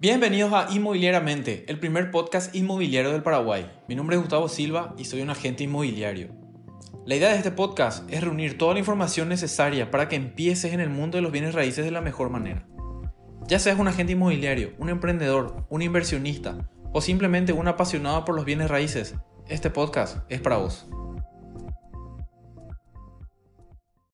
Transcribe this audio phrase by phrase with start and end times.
[0.00, 3.68] Bienvenidos a Inmobiliariamente, el primer podcast inmobiliario del Paraguay.
[3.88, 6.28] Mi nombre es Gustavo Silva y soy un agente inmobiliario.
[7.04, 10.78] La idea de este podcast es reunir toda la información necesaria para que empieces en
[10.78, 12.64] el mundo de los bienes raíces de la mejor manera.
[13.48, 18.44] Ya seas un agente inmobiliario, un emprendedor, un inversionista o simplemente un apasionado por los
[18.44, 19.16] bienes raíces,
[19.48, 20.86] este podcast es para vos.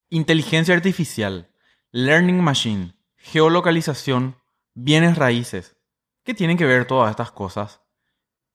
[0.08, 1.50] Inteligencia artificial,
[1.92, 4.36] learning machine, geolocalización,
[4.74, 5.73] bienes raíces.
[6.24, 7.82] ¿Qué tienen que ver todas estas cosas?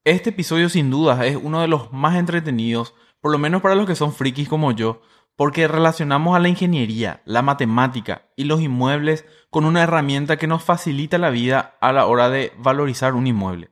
[0.03, 3.85] Este episodio sin duda es uno de los más entretenidos, por lo menos para los
[3.85, 5.03] que son frikis como yo,
[5.35, 10.63] porque relacionamos a la ingeniería, la matemática y los inmuebles con una herramienta que nos
[10.63, 13.69] facilita la vida a la hora de valorizar un inmueble.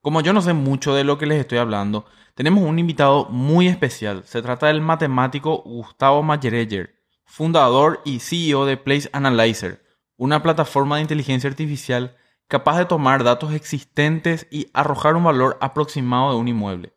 [0.00, 2.06] Como yo no sé mucho de lo que les estoy hablando,
[2.36, 4.22] tenemos un invitado muy especial.
[4.26, 9.84] Se trata del matemático Gustavo Mayereyer, fundador y CEO de Place Analyzer,
[10.16, 12.16] una plataforma de inteligencia artificial
[12.48, 16.94] capaz de tomar datos existentes y arrojar un valor aproximado de un inmueble.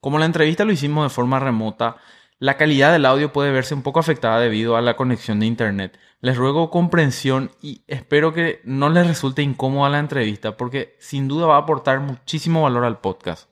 [0.00, 1.96] Como la entrevista lo hicimos de forma remota,
[2.38, 5.98] la calidad del audio puede verse un poco afectada debido a la conexión de internet.
[6.20, 11.46] Les ruego comprensión y espero que no les resulte incómoda la entrevista porque sin duda
[11.46, 13.50] va a aportar muchísimo valor al podcast.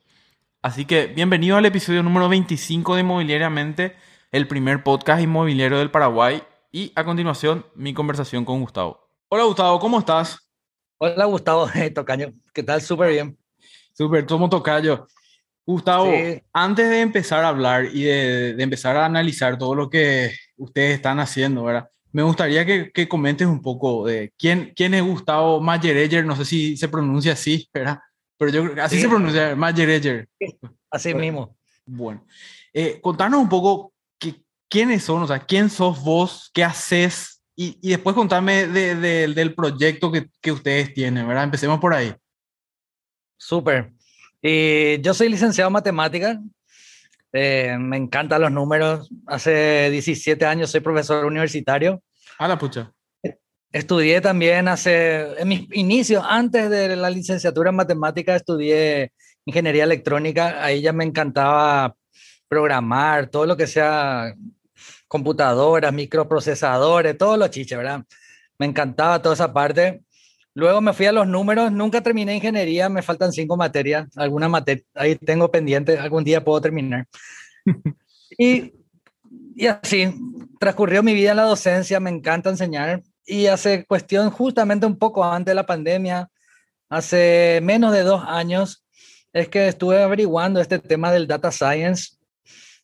[0.62, 3.96] Así que bienvenido al episodio número 25 de Inmobiliariamente,
[4.30, 9.08] el primer podcast inmobiliario del Paraguay y a continuación mi conversación con Gustavo.
[9.28, 10.45] Hola Gustavo, ¿cómo estás?
[10.98, 12.80] Hola Gustavo, Tocayo, ¿qué tal?
[12.80, 13.36] Súper bien.
[13.92, 15.06] Súper, somos Tocayo.
[15.66, 16.10] Gustavo,
[16.52, 21.18] antes de empezar a hablar y de, empezar a analizar todo lo que ustedes están
[21.18, 21.88] haciendo, ¿verdad?
[22.12, 26.76] Me gustaría que, comentes un poco de quién, quién es Gustavo Mayereyer, no sé si
[26.76, 27.98] se pronuncia así, ¿verdad?
[28.38, 30.28] Pero yo creo que así se pronuncia, Mayereyer.
[30.90, 31.56] así mismo.
[31.84, 32.24] Bueno,
[32.72, 33.92] eh, contanos un poco
[34.68, 40.12] quiénes son, o sea, quién sos vos, qué haces y, y después contame del proyecto
[40.12, 41.44] que, que ustedes tienen, ¿verdad?
[41.44, 42.14] Empecemos por ahí.
[43.36, 43.92] Súper.
[44.42, 46.40] Yo soy licenciado en matemática.
[47.32, 49.10] Eh, me encantan los números.
[49.26, 52.02] Hace 17 años soy profesor universitario.
[52.38, 52.92] A la pucha.
[53.72, 59.12] Estudié también hace, en mis inicios, antes de la licenciatura en matemática, estudié
[59.44, 60.64] ingeniería electrónica.
[60.64, 61.94] Ahí ya me encantaba
[62.48, 64.34] programar, todo lo que sea
[65.08, 68.04] computadoras, microprocesadores, todo lo chiche, ¿verdad?
[68.58, 70.02] Me encantaba toda esa parte.
[70.54, 74.82] Luego me fui a los números, nunca terminé ingeniería, me faltan cinco materias, alguna materia,
[74.94, 77.06] ahí tengo pendiente, algún día puedo terminar.
[78.38, 78.72] y,
[79.54, 80.14] y así,
[80.58, 83.02] transcurrió mi vida en la docencia, me encanta enseñar.
[83.26, 86.30] Y hace cuestión, justamente un poco antes de la pandemia,
[86.88, 88.84] hace menos de dos años,
[89.32, 92.16] es que estuve averiguando este tema del data science.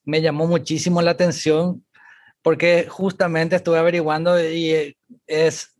[0.04, 1.83] Me llamó muchísimo la atención
[2.42, 5.72] porque justamente estuve averiguando y es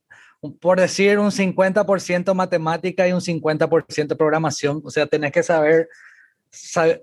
[0.61, 4.83] por decir, un 50% matemática y un 50% programación.
[4.85, 5.89] O sea, tenés que saber,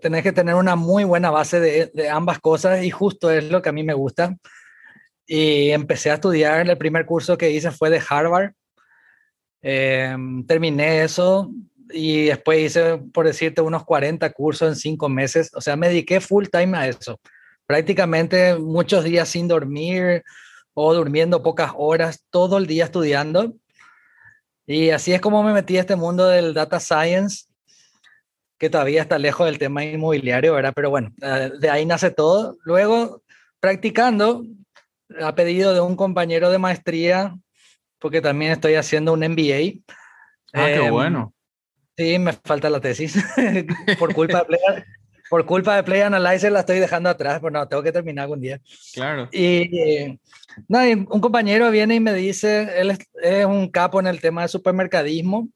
[0.02, 3.70] tenés que tener una muy buena base de, ambas cosas y justo es lo que
[3.70, 4.36] a mí me gusta.
[5.25, 8.52] Y empecé a estudiar, el primer curso que hice fue de Harvard.
[9.62, 11.50] Em, terminé eso
[11.91, 15.52] y después hice, por decirte, unos 40 cursos en cinco meses.
[15.53, 17.20] O sea, me dediqué full time a eso.
[17.69, 20.24] Prácticamente muchos días sin dormir,
[20.74, 23.53] o durmiendo pocas horas, todo el día estudiando.
[24.66, 27.46] Y así es como me metí a este mundo del data science,
[28.58, 30.74] que todavía está lejos del tema inmobiliario, ¿verdad?
[30.75, 32.58] Pero bueno, eh, de ahí nace todo.
[32.63, 33.22] Luego,
[33.59, 34.46] practicando,
[35.22, 37.38] a pedido de un compañero de maestría,
[38.00, 39.84] porque también estoy haciendo un MBA.
[40.53, 41.35] Ah, qué em, bueno.
[41.96, 43.16] Sí, me falta la tesis
[44.00, 44.58] por culpa de
[45.29, 48.41] por culpa de Play Analyzer la estoy dejando atrás, pero no, tengo que terminar algún
[48.41, 48.59] día.
[48.94, 49.29] Claro.
[49.31, 50.19] Y,
[50.67, 54.47] no, un compañero viene y me dice, él es, un capo en el tema de
[54.47, 55.50] supermercadismo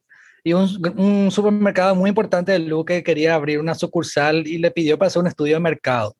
[0.43, 4.97] y un, un, supermercado muy importante de Luque quería abrir una sucursal y le pidió
[4.97, 6.15] para hacer un estudio de mercado.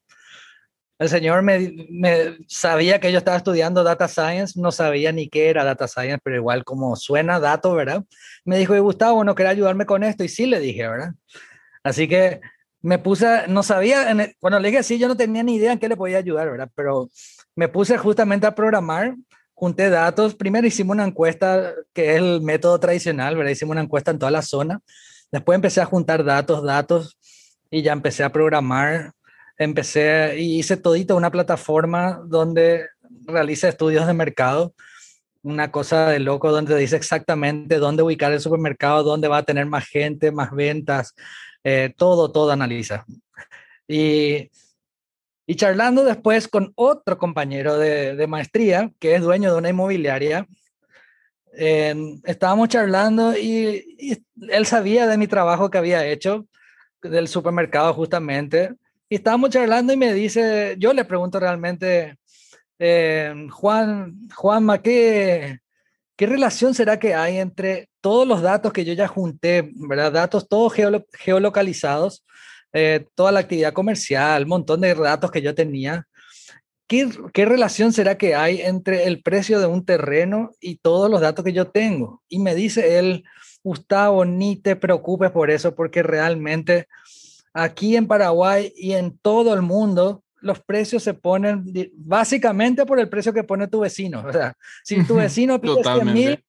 [0.99, 5.49] El señor me, me, sabía que yo estaba estudiando data science, no sabía ni qué
[5.49, 8.03] era data science, pero igual como suena dato, ¿verdad?
[8.45, 10.23] Me dijo, y Gustavo, ¿no quería ayudarme con esto?
[10.23, 11.13] Y sí le dije, ¿verdad?
[11.83, 12.39] Así que
[12.83, 15.87] me puse, no sabía, cuando le dije así, yo no tenía ni idea en qué
[15.87, 16.69] le podía ayudar, ¿verdad?
[16.75, 17.09] Pero
[17.55, 19.15] me puse justamente a programar,
[19.53, 23.51] junté datos, primero hicimos una encuesta, que es el método tradicional, ¿verdad?
[23.51, 24.81] Hicimos una encuesta en toda la zona,
[25.31, 27.17] después empecé a juntar datos, datos,
[27.71, 29.13] y ya empecé a programar,
[29.57, 32.87] empecé y hice todito una plataforma donde
[33.25, 34.75] realiza estudios de mercado,
[35.41, 39.67] una cosa de loco donde dice exactamente dónde ubicar el supermercado, dónde va a tener
[39.67, 41.15] más gente, más ventas,
[41.63, 43.05] eh, todo, todo analiza.
[43.87, 44.49] Y,
[45.45, 50.47] y charlando después con otro compañero de, de, maestría, que es dueño de una inmobiliaria,
[51.55, 53.85] estábamos charlando y,
[54.49, 56.47] él sabía de mi trabajo que había hecho
[57.01, 58.75] del supermercado justamente.
[59.09, 62.17] Y estábamos charlando y me dice, yo le pregunto realmente,
[62.79, 65.59] eh, Juan, Juanma, ¿qué,
[66.23, 70.09] ¿qué relación será que hay entre todos los datos que yo ya junté, ¿verdad?
[70.09, 70.73] Datos todos
[71.11, 72.25] geolocalizados,
[72.71, 76.07] eh, toda la actividad comercial, un montón de datos que yo tenía.
[76.87, 81.19] ¿Qué, ¿Qué relación será que hay entre el precio de un terreno y todos los
[81.19, 82.23] datos que yo tengo?
[82.29, 83.25] Y me dice él,
[83.61, 86.87] Gustavo, ni te preocupes por eso, porque realmente
[87.53, 91.63] aquí en Paraguay y en todo el mundo, los precios se ponen
[91.93, 94.23] básicamente por el precio que pone tu vecino.
[94.27, 94.53] O sea,
[94.83, 96.43] si tu vecino pide 100 mil,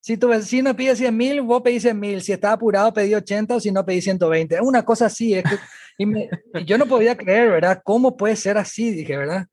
[0.00, 2.20] si tu vecino pide 100 mil, vos pedís 100 mil.
[2.20, 4.56] Si está apurado, pedí 80 o si no, pedí 120.
[4.56, 5.34] Es una cosa así.
[5.34, 5.56] Es que,
[5.98, 6.06] y,
[6.66, 7.80] yo no podía creer, ¿verdad?
[7.82, 8.90] ¿Cómo puede ser así?
[8.90, 9.46] Dije, ¿verdad?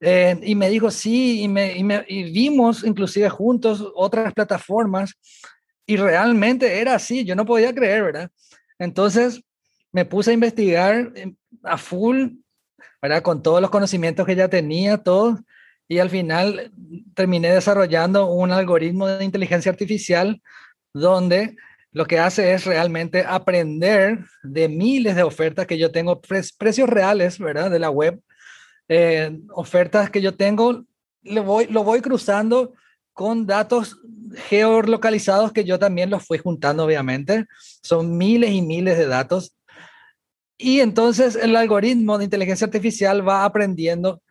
[0.00, 5.14] Eh, y me dijo, sí, y, me, y, me, y vimos inclusive juntos otras plataformas
[5.84, 7.24] y realmente era así.
[7.24, 8.30] Yo no podía creer, ¿verdad?
[8.78, 9.42] Entonces
[9.90, 11.32] me puse a investigar eh,
[11.62, 12.28] a full,
[13.22, 15.40] Con todos los conocimientos que ya tenía, todos
[15.88, 16.72] y al final
[17.14, 20.40] terminé desarrollando un algoritmo de inteligencia artificial
[20.94, 21.56] donde
[21.92, 27.38] lo que hace es realmente aprender de miles de ofertas que yo tengo, precios reales,
[27.38, 27.70] ¿verdad?
[27.70, 28.20] De la web,
[28.88, 30.84] eh, ofertas que yo tengo,
[31.22, 32.72] lo voy, lo voy cruzando
[33.12, 33.96] con datos
[34.48, 37.46] geolocalizados que yo también los fui juntando, obviamente.
[37.82, 39.54] Son miles y miles de datos.
[40.56, 44.22] Y entonces el algoritmo de inteligencia artificial va aprendiendo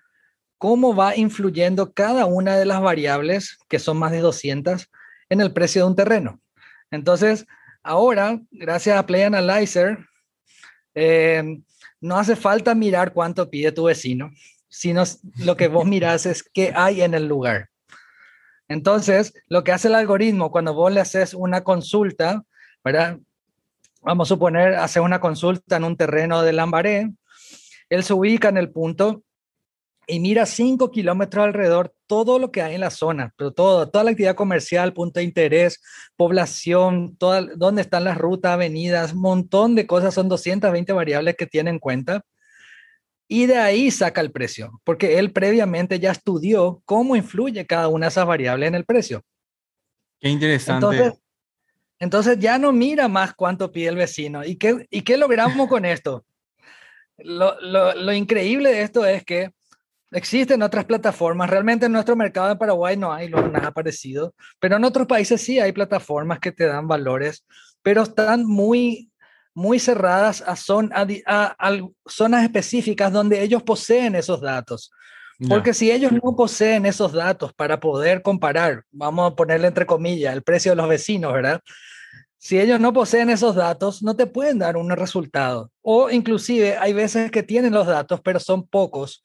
[0.58, 4.90] cómo va influyendo cada una de las variables, que son más de 200,
[5.30, 6.40] en el precio de un terreno.
[6.90, 7.46] Entonces,
[7.82, 9.98] ahora, gracias a Play Analyzer,
[10.96, 11.62] eh,
[12.00, 14.32] no hace falta mirar cuánto pide tu vecino,
[14.70, 15.04] sino
[15.40, 17.70] lo que vos mirás es qué hay en el lugar.
[18.68, 22.44] Entonces, lo que hace el algoritmo cuando vos le haces una consulta,
[22.84, 23.20] ¿verdad?
[24.04, 27.12] Vamos a suponer, hacer una consulta en un terreno de Lambaré,
[27.90, 29.24] él se ubica en el punto
[30.08, 34.04] y mira cinco kilómetros alrededor todo lo que hay en la zona, pero todo, toda
[34.04, 35.82] la actividad comercial, punto de interés,
[36.18, 41.70] población, toda, dónde están las rutas, avenidas, montón de cosas, son 220 variables que tiene
[41.70, 42.26] en cuenta.
[43.30, 48.08] Y de ahí saca el precio, porque él previamente ya estudió cómo influye cada una
[48.08, 49.24] de esas variables en el precio.
[50.20, 50.86] Qué interesante.
[50.86, 51.23] Entonces,
[52.04, 54.44] entonces ya no mira más cuánto pide el vecino.
[54.44, 56.26] ¿Y qué, y qué logramos con esto?
[57.18, 59.52] Lo, lo, lo increíble de esto es que
[60.14, 61.50] Existen otras plataformas.
[61.50, 65.60] Realmente en nuestro mercado de Paraguay no hay nada parecido, pero en otros países sí
[65.60, 67.44] hay plataformas que te dan valores,
[67.82, 69.12] pero están muy,
[69.56, 71.56] muy cerradas a, son, a,
[72.06, 74.92] zonas específicas donde ellos poseen esos datos.
[75.50, 80.34] Porque si ellos no poseen esos datos para poder comparar, vamos a ponerle entre comillas,
[80.34, 81.60] el precio de los vecinos, ¿verdad?
[82.44, 85.72] Si ellos no poseen esos datos, no te pueden dar un resultado.
[85.82, 89.24] O inclusive hay veces que tienen los datos, pero son pocos.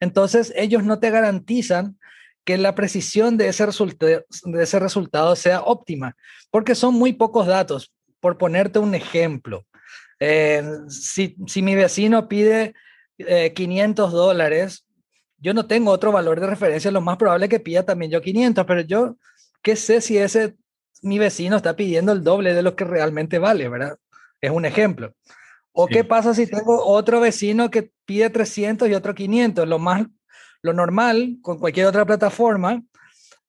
[0.00, 1.98] Entonces ellos no te garantizan
[2.44, 6.14] que la precisión de ese, de ese resultado sea óptima,
[6.50, 7.90] porque son muy pocos datos.
[8.20, 9.64] Por ponerte un ejemplo,
[10.20, 12.74] eh, si, si, mi vecino pide
[13.54, 14.84] 500 eh, dólares,
[15.38, 18.20] yo no tengo otro valor de referencia, lo más probable es que pida también yo
[18.20, 19.16] 500, pero yo
[19.62, 20.54] qué sé si ese
[21.02, 23.96] mi vecino está pidiendo el doble de lo que realmente vale, ¿verdad?
[24.40, 25.12] Es un ejemplo.
[25.72, 29.68] ¿O qué pasa si tengo otro vecino que pide 300 y otro 500?
[29.68, 30.06] Lo más,
[30.62, 32.82] lo normal con cualquier otra plataforma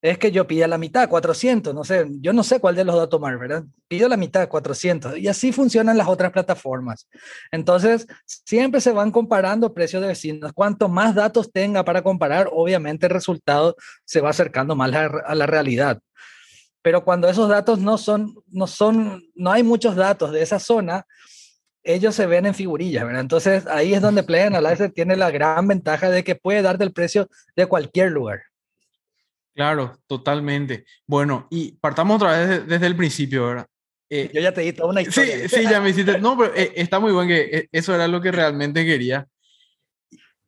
[0.01, 2.95] es que yo pida la mitad, 400, no sé, yo no sé cuál de los
[2.95, 3.65] dos tomar, ¿verdad?
[3.88, 7.09] Pido la mitad, 400, y así funcionan las otras plataformas.
[7.51, 10.53] Entonces, siempre se van comparando precios de vecinos.
[10.53, 15.45] Cuanto más datos tenga para comparar, obviamente el resultado se va acercando más a la
[15.45, 16.00] realidad
[16.81, 21.05] pero cuando esos datos no son, no son, no hay muchos datos de esa zona,
[21.83, 23.21] ellos se ven en figurillas, ¿verdad?
[23.21, 26.93] Entonces ahí es donde Play Analyzer tiene la gran ventaja de que puede darte el
[26.93, 28.41] precio de cualquier lugar.
[29.53, 30.86] Claro, totalmente.
[31.05, 33.67] Bueno, y partamos otra vez desde el principio, ¿verdad?
[34.09, 35.38] Eh, Yo ya te di toda una historia.
[35.48, 36.17] Sí, sí, ya me hiciste.
[36.19, 39.27] No, pero eh, está muy bueno que eh, eso era lo que realmente quería.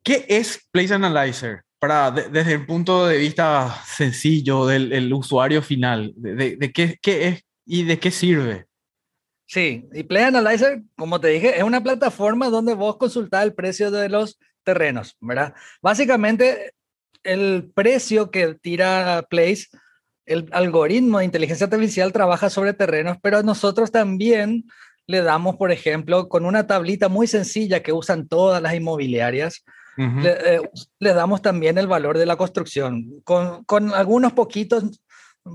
[0.02, 1.62] ¿Qué es Place Analyzer?
[1.82, 7.44] Para, desde el punto de vista sencillo del usuario final, de, de, qué, qué, es
[7.66, 8.66] y de qué sirve.
[9.48, 13.90] Sí, y Play Analyzer, como te dije, es una plataforma donde vos consultás el precio
[13.90, 15.54] de los terrenos, ¿verdad?
[15.82, 16.72] Básicamente,
[17.24, 19.66] el precio que tira Place,
[20.24, 24.66] el algoritmo de inteligencia artificial trabaja sobre terrenos, pero nosotros también
[25.08, 29.64] le damos, por ejemplo, con una tablita muy sencilla que usan todas las inmobiliarias,
[29.96, 30.60] le, eh,
[31.00, 34.84] damos también el valor de la construcción, con, con, algunos poquitos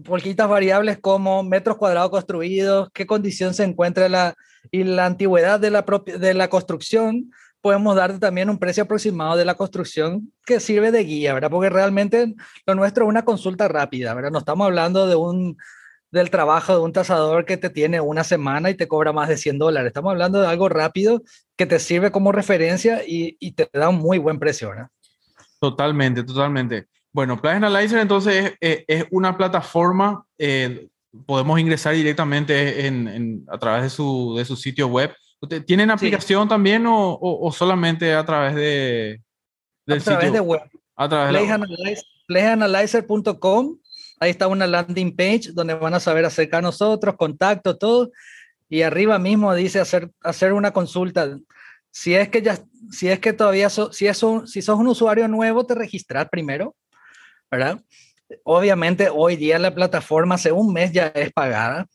[0.04, 4.36] poquitas variables como metros cuadrados construidos, qué condición se encuentra la,
[4.72, 5.86] y la antigüedad de la,
[6.20, 11.04] de la construcción, podemos darte también un precio aproximado de la construcción que sirve de
[11.04, 11.50] guía, ¿verdad?
[11.50, 14.32] Porque realmente lo nuestro es una consulta rápida, ¿verdad?
[14.32, 15.58] No estamos hablando de un,
[16.12, 19.38] del trabajo de un tasador que te tiene una semana y te cobra más de
[19.38, 19.88] 100 dólares.
[19.88, 21.22] Estamos hablando de algo rápido
[21.56, 24.88] que te sirve como referencia y, y te da un muy buen precio, ¿verdad?
[25.60, 26.88] Totalmente, totalmente.
[27.12, 30.88] Bueno, Plan Analyzer entonces es, es una plataforma, eh,
[31.26, 35.14] podemos ingresar directamente en, en, a través de su, de su sitio web
[35.66, 36.50] ¿Tienen aplicación sí.
[36.50, 39.22] también o, o, o, solamente a través de
[39.86, 40.32] del a través sitio?
[40.32, 40.62] de web?
[40.96, 41.98] A través de
[42.28, 43.78] playanalyzer.com.
[44.20, 48.12] Ahí está una landing page donde van a saber acerca de nosotros, contacto, todo.
[48.70, 51.38] Y arriba mismo dice hacer, hacer una consulta.
[51.92, 52.60] Si es que ya,
[52.92, 56.76] si es que todavía, si, es un, si sos un usuario nuevo, te registras primero,
[57.50, 57.80] ¿verdad?
[58.44, 61.88] Obviamente hoy día la plataforma hace un mes ya es pagada.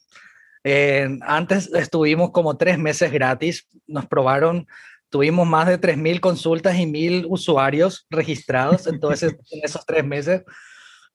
[0.64, 4.67] Eh, antes estuvimos como tres meses gratis, nos probaron,
[5.11, 10.43] tuvimos más de 3.000 consultas y 1.000 usuarios registrados entonces, en esos tres meses.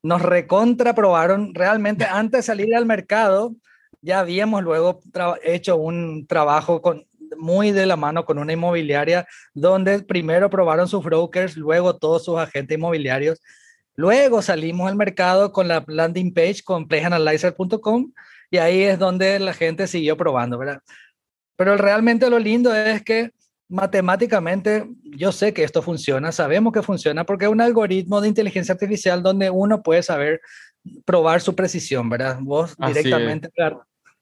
[0.03, 3.55] Nos recontraprobaron, realmente antes de salir al mercado,
[4.01, 5.01] ya habíamos luego
[5.43, 7.05] hecho un trabajo con,
[7.37, 12.37] muy de la mano con una inmobiliaria, donde primero probaron sus brokers, luego todos sus
[12.37, 13.41] agentes inmobiliarios.
[13.95, 18.11] Luego salimos al mercado con la landing page con playanalyzer.com
[18.51, 20.81] y ahí es donde la gente siguió probando, ¿verdad?
[21.55, 23.31] Pero realmente lo lindo es que
[23.69, 28.73] matemáticamente yo sé que esto funciona, sabemos que funciona porque es un algoritmo de inteligencia
[28.73, 30.41] artificial donde uno puede saber
[31.05, 32.37] probar su precisión, ¿verdad?
[32.41, 33.49] Vos directamente,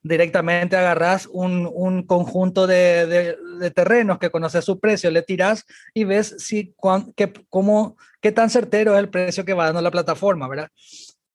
[0.02, 5.66] directamente agarrás un, un conjunto de, de, de, terrenos que conoces su precio, le tirás
[5.94, 9.82] y ves si, cuán, que, cómo, qué tan certero es el precio que va dando
[9.82, 10.70] la plataforma, ¿verdad?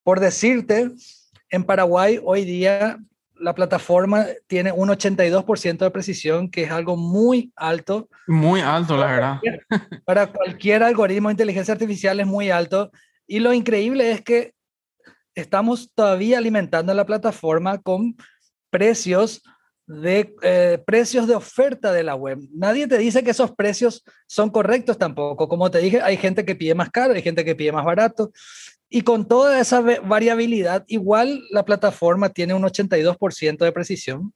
[0.02, 0.90] Por decirte,
[1.50, 2.98] en Paraguay hoy día
[3.40, 8.08] la plataforma tiene un 82% de precisión, que es algo muy alto.
[8.26, 9.40] Muy alto, la verdad.
[9.40, 9.66] Cualquier,
[10.04, 12.90] para cualquier algoritmo de inteligencia artificial es muy alto.
[13.26, 14.52] Y lo increíble es que
[15.34, 18.16] estamos todavía alimentando la plataforma con
[18.70, 19.42] precios
[19.86, 22.38] de eh, precios de oferta de la web.
[22.54, 25.48] Nadie te dice que esos precios son correctos tampoco.
[25.48, 28.30] Como te dije, hay gente que pide más caro, hay gente que pide más barato.
[28.92, 34.34] Y con toda esa variabilidad, igual la plataforma tiene un 82% de precisión.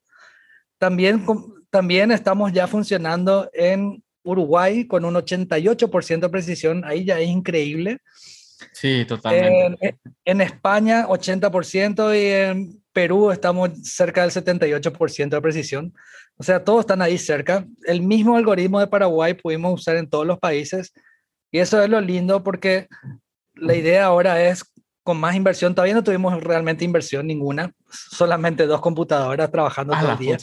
[0.79, 1.27] También,
[1.71, 6.85] también estamos ya funcionando en Uruguay con un 88% de precisión.
[6.85, 7.99] Ahí ya es increíble.
[8.73, 9.77] Sí, totalmente.
[9.81, 15.95] En, en, España, 80% y en Perú estamos cerca del 78% de precisión.
[16.37, 17.67] O sea, todos están ahí cerca.
[17.87, 20.93] El mismo algoritmo de Paraguay pudimos usar en todos los países.
[21.51, 22.89] Y eso es lo lindo porque
[23.55, 24.65] la idea ahora es
[25.03, 25.75] con más inversión.
[25.75, 30.39] Todavía no tuvimos realmente inversión ninguna, solamente dos computadoras trabajando todo el día.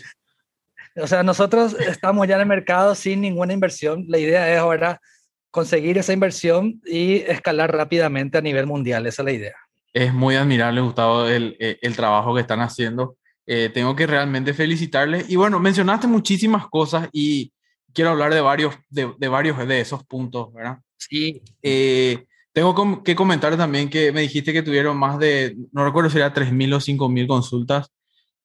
[0.95, 4.05] O sea, nosotros estamos ya en el mercado sin ninguna inversión.
[4.07, 5.01] La idea es ahora
[5.49, 9.05] conseguir esa inversión y escalar rápidamente a nivel mundial.
[9.05, 9.55] Esa es la idea.
[9.93, 13.17] Es muy admirable, Gustavo, el, el trabajo que están haciendo.
[13.45, 15.29] Eh, tengo que realmente felicitarles.
[15.29, 17.51] Y bueno, mencionaste muchísimas cosas y
[17.93, 20.77] quiero hablar de varios de, de varios de esos puntos, ¿verdad?
[20.97, 21.41] Sí.
[21.61, 26.17] Eh, tengo que comentar también que me dijiste que tuvieron más de, no recuerdo si
[26.17, 27.87] era 3.000 o 5.000 consultas.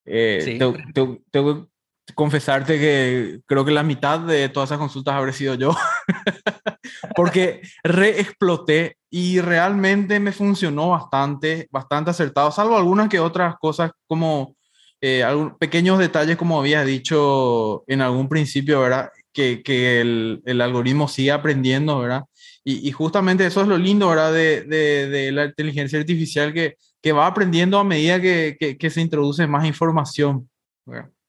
[0.04, 0.58] Eh, sí.
[0.58, 1.68] tengo, tengo, tengo,
[2.06, 5.74] que confesarte que creo que la mitad de todas esas consultas habré sido yo,
[7.16, 14.54] porque reexploté y realmente me funcionó bastante, bastante acertado, salvo algunas que otras cosas como
[15.00, 19.10] eh, algún, pequeños detalles, como había dicho en algún principio, ¿verdad?
[19.32, 22.22] Que, que el, el algoritmo sigue aprendiendo, ¿verdad?
[22.68, 24.32] Y, justamente eso es lo lindo, ¿verdad?
[24.32, 29.46] De, de, la inteligencia artificial que, que, va aprendiendo a medida que, que se introduce
[29.46, 30.50] más información.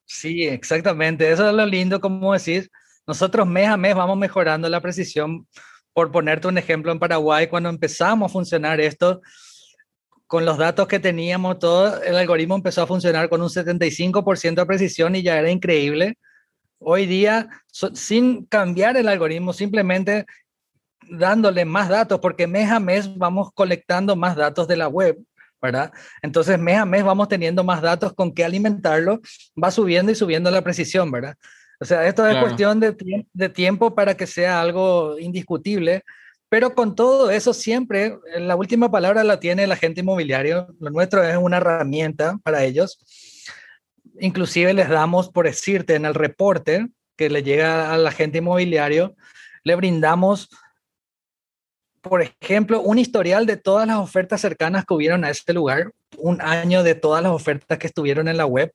[0.06, 1.32] Sí, exactamente.
[1.32, 2.72] Eso es lo lindo, como decís.
[3.06, 5.48] Nosotros mes a mes vamos mejorando la precisión.
[5.94, 9.22] Por ponerte un ejemplo, en Paraguay, cuando empezamos a funcionar esto,
[10.26, 14.66] con los datos que teníamos, todo el algoritmo empezó a funcionar con un 75% de
[14.66, 16.18] precisión y ya era increíble.
[16.80, 17.48] Hoy día,
[17.94, 20.26] sin cambiar el algoritmo, simplemente
[21.10, 25.18] dándole más datos, porque mes a mes vamos colectando más datos de la web,
[25.62, 25.92] ¿verdad?
[26.22, 29.20] Entonces, mes a mes vamos teniendo más datos con qué alimentarlo,
[29.62, 31.36] va subiendo y subiendo la precisión, ¿verdad?
[31.80, 32.46] O sea, esto es claro.
[32.48, 36.04] cuestión de, de, tiempo para que sea algo indiscutible,
[36.50, 41.24] pero con todo eso siempre la última palabra la tiene el agente inmobiliario, lo nuestro
[41.24, 42.98] es una herramienta para ellos.
[44.20, 49.16] Inclusive les damos, por decirte, en el reporte que le llega al agente inmobiliario,
[49.64, 50.50] le brindamos
[52.10, 56.42] por ejemplo, un historial de todas las ofertas cercanas que hubieron a este lugar un
[56.42, 58.74] año de todas las ofertas que estuvieron en la web.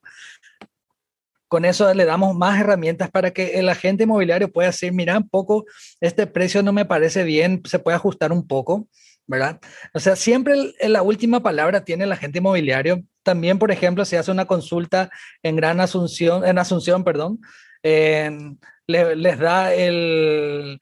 [1.48, 5.28] Con eso le damos más herramientas para que el agente inmobiliario pueda decir, mira, un
[5.28, 5.66] poco,
[6.00, 8.88] este precio no me parece bien, se puede ajustar un poco,
[9.26, 9.60] ¿verdad?
[9.92, 13.02] O sea, siempre la última palabra tiene el agente inmobiliario.
[13.22, 15.10] También, por ejemplo, si hace una consulta
[15.42, 17.40] en Gran Asunción, en Asunción, perdón,
[17.82, 20.80] les da el,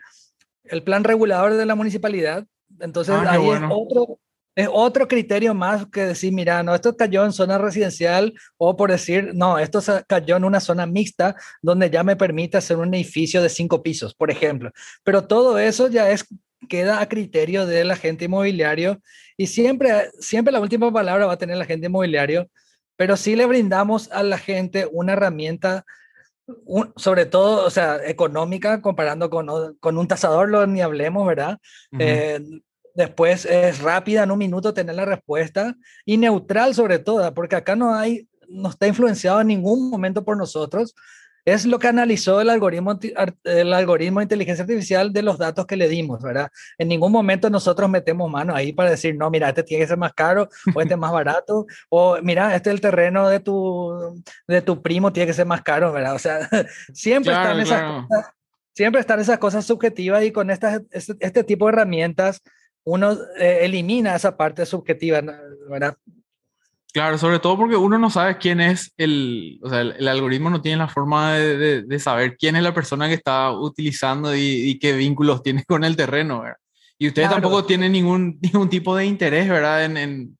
[0.71, 2.47] el plan regulador de la municipalidad.
[2.81, 4.19] Entonces, ah, ahí es otro,
[4.55, 8.91] es otro criterio más que decir, mira, no, esto cayó en zona residencial o por
[8.91, 13.43] decir, no, esto cayó en una zona mixta donde ya me permite hacer un edificio
[13.43, 14.71] de cinco pisos, por ejemplo.
[15.05, 16.27] Pero todo eso ya es
[16.69, 19.01] queda a criterio del agente inmobiliario
[19.37, 22.51] y siempre, siempre la última palabra va a tener el agente inmobiliario,
[22.97, 25.87] pero sí le brindamos a la gente una herramienta
[26.97, 31.59] sobre todo, o sea, económica, comparando con, con un tasador, lo, ni hablemos, ¿verdad?
[31.99, 32.41] Eh,
[32.95, 37.77] después es rápida, en un minuto tener la respuesta y neutral sobre todo, porque acá
[37.77, 40.95] no hay, no está influenciado en ningún momento por nosotros,
[41.45, 42.99] es lo que analizó el algoritmo,
[43.45, 46.51] el algoritmo de inteligencia artificial de los datos que le dimos, ¿verdad?
[46.79, 49.99] En ningún momento nosotros metemos mano ahí para decir, no, mira, este tiene que ser
[49.99, 54.23] más caro o este es más barato, o mira, este es el terreno de tu,
[54.47, 56.15] de tu primo, tiene que ser más caro, ¿verdad?
[56.15, 56.49] O sea,
[56.93, 58.27] siempre están esas cosas,
[58.73, 62.43] siempre están esas cosas subjetivas y con estas, este, este tipo de herramientas
[62.85, 65.21] uno eh, elimina esa parte subjetiva,
[65.69, 65.97] ¿verdad?
[66.93, 70.61] Claro, sobre todo porque uno no sabe quién es el, o sea, el, algoritmo no
[70.61, 74.95] tiene la forma de, de, saber quién es la persona que está utilizando y, qué
[74.95, 76.57] vínculos tiene con el terreno, ¿verdad?
[76.99, 79.85] Y ustedes tampoco tienen ningún, ningún tipo de interés, ¿verdad?
[79.85, 80.37] En, en,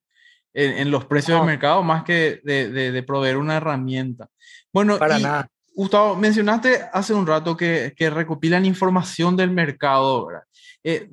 [0.53, 4.29] en los precios del mercado, más que de, de, proveer una herramienta.
[4.73, 5.49] Bueno, para nada.
[5.75, 10.43] Gustavo, mencionaste hace un rato que, que recopilan información del mercado, ¿verdad?
[10.83, 11.09] Eh,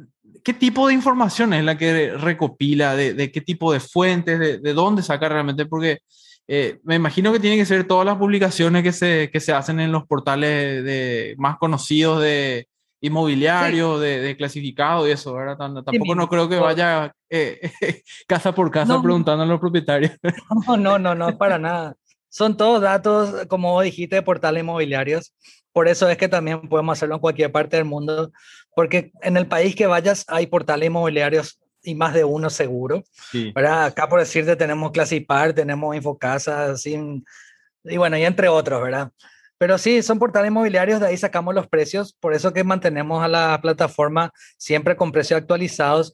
[0.48, 2.96] ¿Qué tipo de información es la que recopila?
[2.96, 4.39] ¿De, qué tipo de fuentes?
[4.39, 5.66] De, dónde saca realmente?
[5.66, 6.00] Porque
[6.48, 9.82] eh, me imagino que tienen que ser todas las publicaciones que se, que se hacen
[9.82, 12.70] en los portales de, más conocidos de
[13.01, 15.57] inmobiliario, de, de, clasificado y eso, ¿verdad?
[15.57, 17.70] Tampoco no creo que vaya eh,
[18.25, 20.14] casa por casa preguntando a los propietarios.
[20.66, 21.94] No, no, no, no, para nada.
[22.38, 25.34] Son todos datos, como dijiste, de portales inmobiliarios.
[25.74, 28.32] Por eso es que también podemos hacerlo en cualquier parte del mundo,
[28.76, 33.04] porque en el país que vayas hay portales inmobiliarios y más de uno seguro.
[33.32, 33.52] Sí.
[33.56, 36.96] Acá por decirte tenemos Clasipar, tenemos Infocasa, así,
[37.84, 39.10] y bueno, y entre otros, ¿verdad?
[39.58, 43.28] Pero sí, son portales inmobiliarios, de ahí sacamos los precios, por eso que mantenemos a
[43.28, 46.14] la plataforma siempre con precios actualizados.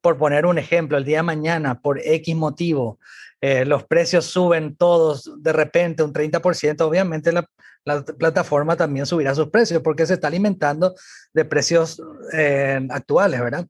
[0.00, 2.98] Por poner un ejemplo, el día de mañana, por X motivo,
[3.44, 7.44] eh, los precios suben todos de repente un 30%, obviamente la,
[7.84, 10.94] la, plataforma también subirá sus precios porque se está alimentando
[11.34, 12.00] de precios
[12.32, 13.66] eh, actuales, ¿verdad?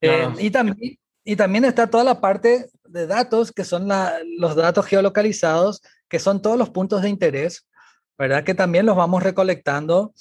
[0.00, 3.88] Eh, y, también, y también está toda la parte de datos, que son
[4.36, 7.68] los datos geolocalizados, que son todos los puntos de interés,
[8.18, 8.42] ¿verdad?
[8.42, 10.12] Que también los vamos recolectando,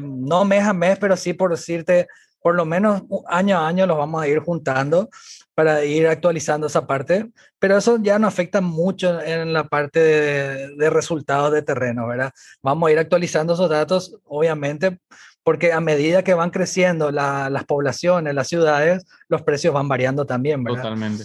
[0.00, 2.08] no mes a mes, pero sí por decirte,
[2.40, 5.08] por lo menos año a año los vamos a ir juntando
[5.54, 10.90] para ir actualizando esa parte, pero eso ya no afecta mucho en la parte de,
[10.90, 12.32] resultados de terreno, ¿verdad?
[12.62, 14.98] Vamos a ir actualizando esos datos, obviamente,
[15.44, 20.64] porque a medida que van creciendo las poblaciones, las ciudades, los precios van variando también,
[20.64, 20.82] ¿verdad?
[20.82, 21.24] Totalmente.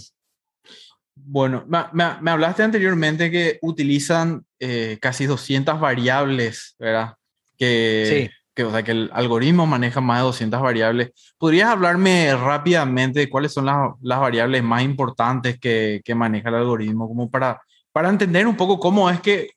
[1.16, 7.16] Bueno, me, hablaste anteriormente que utilizan eh, casi 200 variables, ¿verdad?
[7.58, 11.12] Que, sí que, o sea, que el algoritmo maneja más de 200 variables.
[11.38, 16.56] ¿Podrías hablarme rápidamente de cuáles son las, las variables más importantes que, que, maneja el
[16.56, 19.52] algoritmo, como para, para entender un poco cómo es que,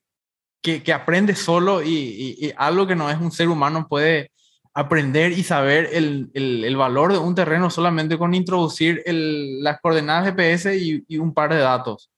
[0.60, 4.32] que, que aprende solo y, y, algo que no es un ser humano puede
[4.74, 10.26] aprender y saber el, el, el valor de un terreno solamente con introducir las coordenadas
[10.26, 12.10] GPS y, y un par de datos?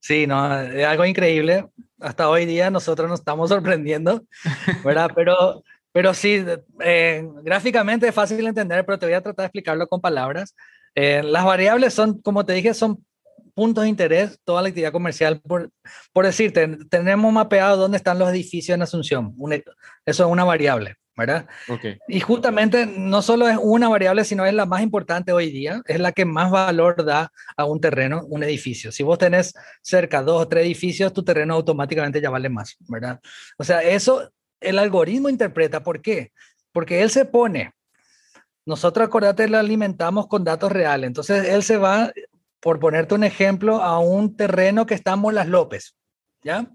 [0.00, 1.70] Sí, no, es algo increíble.
[2.00, 4.22] Hasta hoy día nosotros nos estamos sorprendiendo,
[4.84, 5.10] ¿verdad?
[5.16, 6.44] Pero pero sí,
[6.80, 10.54] eh, gráficamente es fácil de entender, pero te voy a tratar de explicarlo con palabras.
[10.94, 13.04] Eh, las variables son, como te dije, son
[13.58, 15.40] puntos de interés, toda la actividad comercial.
[15.40, 15.70] Por,
[16.12, 19.34] por decirte, tenemos mapeado dónde están los edificios en Asunción.
[20.06, 21.48] eso es una variable, ¿verdad?
[21.68, 21.98] Okay.
[22.06, 25.98] Y justamente no solo es una variable, sino es la más importante hoy día, es
[25.98, 28.92] la que más valor da a un terreno, un edificio.
[28.92, 33.18] Si vos tenés cerca dos o tres edificios, tu terreno automáticamente ya vale más, ¿verdad?
[33.56, 35.82] O sea, eso el algoritmo interpreta.
[35.82, 36.32] ¿Por qué?
[36.72, 37.72] Porque él se pone,
[38.66, 41.08] nosotros acordate, lo alimentamos con datos reales.
[41.08, 42.12] Entonces, él se va,
[42.60, 45.96] por ponerte un ejemplo, a un terreno que está en Molas López,
[46.42, 46.70] ¿ya?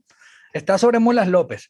[0.54, 1.70] Está sobre Molas López.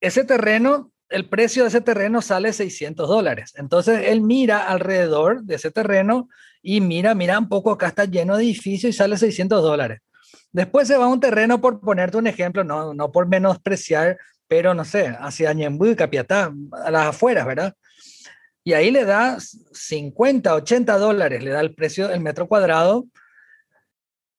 [0.00, 3.52] Ese terreno el precio de ese terreno sale 600 dólares.
[3.56, 6.28] Entonces él mira alrededor de ese terreno
[6.62, 10.00] y mira, mira un poco, acá está lleno de edificios y sale 600 dólares.
[10.52, 14.18] Después se va a un terreno, por ponerte un ejemplo, no, no por menospreciar,
[14.50, 16.52] pero no sé, hacia Ñembu y Capiatá,
[16.84, 17.72] a las afueras, ¿verdad?
[18.64, 23.06] Y ahí le da 50, 80 dólares, le da el precio del metro cuadrado,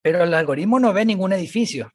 [0.02, 1.93] pero el algoritmo no ve ningún edificio.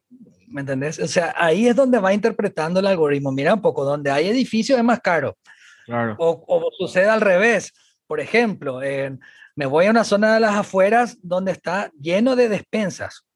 [0.49, 0.99] ¿Me entendés?
[0.99, 3.33] O sea, ahí es donde va interpretando el algoritmo.
[3.33, 5.37] Mira un poco, donde hay edificios es más caro.
[5.85, 6.17] Claro.
[6.19, 7.75] O, o sucede al revés.
[8.07, 8.81] Por ejemplo,
[9.57, 13.27] me voy a una zona de las afueras donde está lleno de despensas.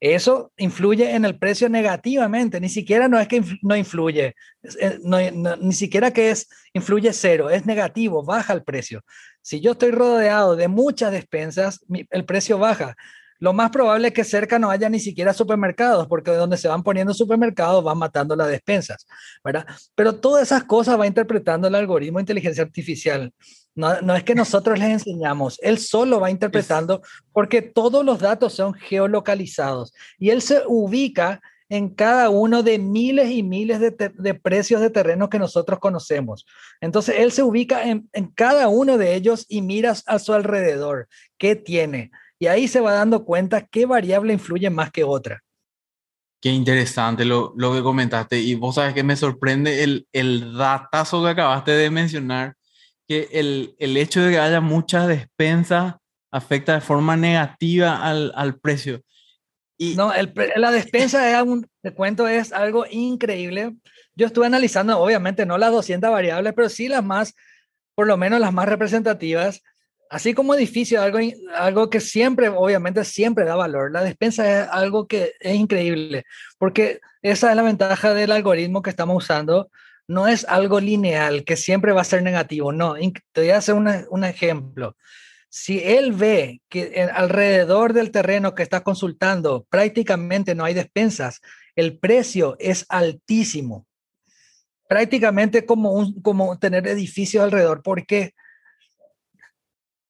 [0.00, 4.36] Eso influye en el precio negativamente, ni siquiera no es que no influye,
[4.80, 4.98] eh,
[5.60, 9.02] ni siquiera que es influye cero, es negativo, baja el precio.
[9.42, 11.80] Si yo estoy rodeado de muchas despensas,
[12.10, 12.94] el precio baja.
[13.40, 16.82] Lo más probable es que cerca no haya ni siquiera supermercados, porque donde se van
[16.82, 19.06] poniendo supermercados van matando las despensas,
[19.44, 19.64] ¿verdad?
[19.94, 23.32] Pero todas esas cosas va interpretando el algoritmo de inteligencia artificial.
[23.78, 27.00] No, no es que nosotros les enseñamos, él solo va interpretando
[27.32, 33.30] porque todos los datos son geolocalizados y él se ubica en cada uno de miles
[33.30, 36.44] y miles de, de, precios de terreno que nosotros conocemos.
[36.80, 41.06] Entonces, él se ubica en, en, cada uno de ellos y mira a su alrededor
[41.36, 42.10] qué tiene.
[42.40, 45.44] Y ahí se va dando cuenta qué variable influye más que otra.
[46.40, 48.40] Qué interesante lo, lo que comentaste.
[48.40, 52.57] Y vos sabes que me sorprende el, el datazo que acabaste de mencionar,
[53.08, 55.96] que el, el hecho de que haya muchas despensas
[56.30, 59.00] afecta de forma negativa al, al precio.
[59.78, 63.76] Y, no, el, la despensa es un, te cuento, es algo increíble.
[64.14, 67.34] Yo estuve analizando, obviamente, no las 200 variables, pero sí las más,
[67.94, 69.62] por lo menos las más representativas
[70.10, 71.18] así como edificio, algo,
[71.54, 73.92] algo que siempre, obviamente, siempre da valor.
[73.92, 76.24] La despensa es algo que es increíble,
[76.58, 79.70] porque esa es la ventaja del algoritmo que estamos usando.
[80.08, 82.72] No es algo lineal, que siempre va a ser negativo.
[82.72, 82.94] No,
[83.32, 84.96] te voy a hacer un ejemplo.
[85.50, 91.40] Si él ve que alrededor del terreno que está consultando prácticamente no hay despensas,
[91.76, 93.86] el precio es altísimo.
[94.88, 97.82] Prácticamente como, un, como tener edificios alrededor.
[97.82, 98.34] ¿Por qué?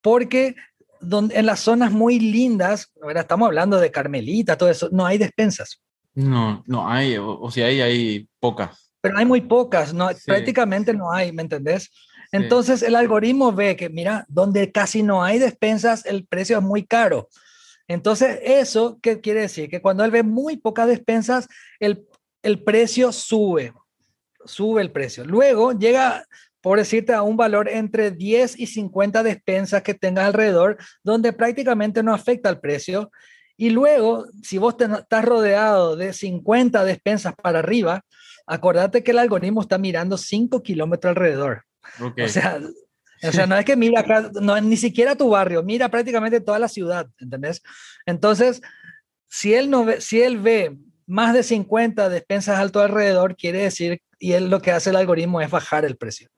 [0.09, 0.55] porque
[1.01, 5.83] donde, en las zonas muy lindas, estamos hablando de Carmelita, todo eso, no hay despensas.
[6.15, 8.88] No, no hay, o, si hay, hay pocas.
[9.01, 11.91] Pero hay muy pocas, no, prácticamente no hay, ¿me entendés?
[12.33, 16.85] Entonces el algoritmo ve que, mira, donde casi no hay despensas, el precio es muy
[16.85, 17.29] caro.
[17.87, 19.71] Entonces, ¿eso qué quiere decir?
[19.71, 21.49] Que cuando él ve muy pocas despensas,
[21.81, 22.07] el,
[22.43, 23.73] el precio sube,
[24.45, 25.25] sube el precio.
[25.25, 26.27] Luego llega
[26.61, 32.03] por decirte, a un valor entre 10 y 50 despensas que tengas alrededor, donde prácticamente
[32.03, 33.11] no afecta el precio.
[33.61, 38.05] Y luego, si vos estás rodeado de 50 despensas para arriba,
[38.47, 41.65] acordate que el algoritmo está mirando 5 kilómetros alrededor.
[42.01, 42.61] O, sea,
[43.23, 46.61] o sea, no es que mira acá, no, ni siquiera tu barrio, mira prácticamente toda
[46.61, 47.61] la ciudad, ¿entendés?
[48.07, 48.63] Entonces,
[49.29, 54.01] si él, no ve, si él ve más de 50 despensas alto alrededor, quiere decir,
[54.21, 56.29] y él lo que hace el algoritmo es bajar el precio.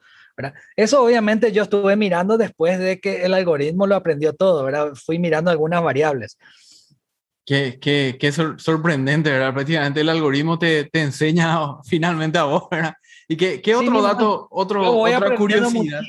[0.74, 4.94] Eso obviamente yo estuve mirando después de que el algoritmo lo aprendió todo, ¿verdad?
[4.94, 6.38] Fui mirando algunas variables.
[7.50, 9.52] Qué, qué, qué sorprendente, ¿verdad?
[9.52, 12.94] Prácticamente el algoritmo te, te enseña finalmente a vos, ¿verdad?
[13.26, 16.00] ¿Y qué, qué otro dato, otro, otra curiosidad?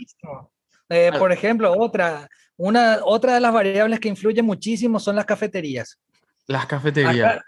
[0.87, 5.97] Eh, por ejemplo, otra, una, otra de las variables que influye muchísimo son las cafeterías.
[6.45, 7.37] Las cafeterías.
[7.37, 7.45] Acá,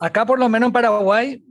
[0.00, 1.42] acá, por lo menos en Paraguay,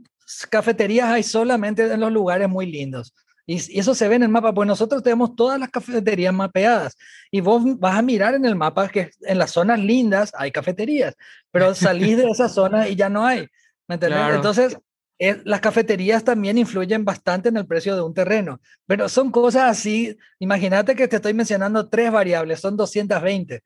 [0.50, 3.12] cafeterías hay solamente en los lugares muy lindos.
[3.46, 6.96] Y, eso se ve en el mapa, pues nosotros tenemos todas las cafeterías mapeadas
[7.30, 11.14] y vos vas a mirar en el mapa que en las zonas lindas hay cafeterías,
[11.54, 13.46] pero salís de esa zona y ya no hay.
[13.86, 14.76] ¿Me Entonces,
[15.20, 19.70] eh, las cafeterías también influyen bastante en el precio de un terreno, pero son cosas
[19.70, 20.18] así.
[20.40, 23.62] Imagínate que te estoy mencionando tres variables, son 220.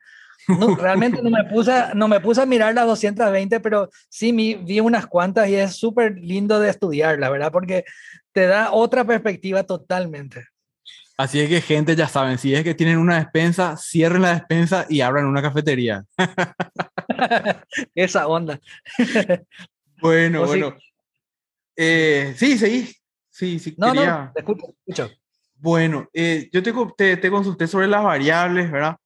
[0.48, 4.80] No, realmente no me, puse, no me puse a mirar las 220, pero sí vi
[4.80, 7.84] unas cuantas y es súper lindo de estudiar, la verdad, porque
[8.32, 10.44] te da otra perspectiva totalmente.
[11.16, 14.86] Así es que gente, ya saben, si es que tienen una despensa, cierren la despensa
[14.88, 16.04] y abran una cafetería.
[17.94, 18.60] Esa onda.
[20.00, 20.76] bueno, bueno.
[21.76, 22.94] Eh, sí, sí,
[23.30, 23.74] sí, sí.
[23.76, 25.10] No, no, te escucho, escucho.
[25.56, 28.96] Bueno, eh, yo te, te, te, consulté sobre las variables, ¿verdad?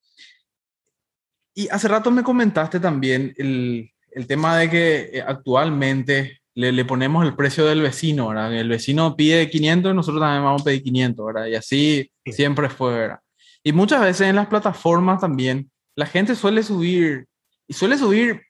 [1.55, 6.85] Y hace rato me comentaste también el, el tema de que eh, actualmente le, le,
[6.85, 8.55] ponemos el precio del vecino, ¿verdad?
[8.55, 11.46] El vecino pide 500 y nosotros también vamos a pedir 500, ¿verdad?
[11.46, 13.18] Y así siempre fue, ¿verdad?
[13.62, 17.27] Y muchas veces en las plataformas también la gente suele subir
[17.72, 18.42] y suele subir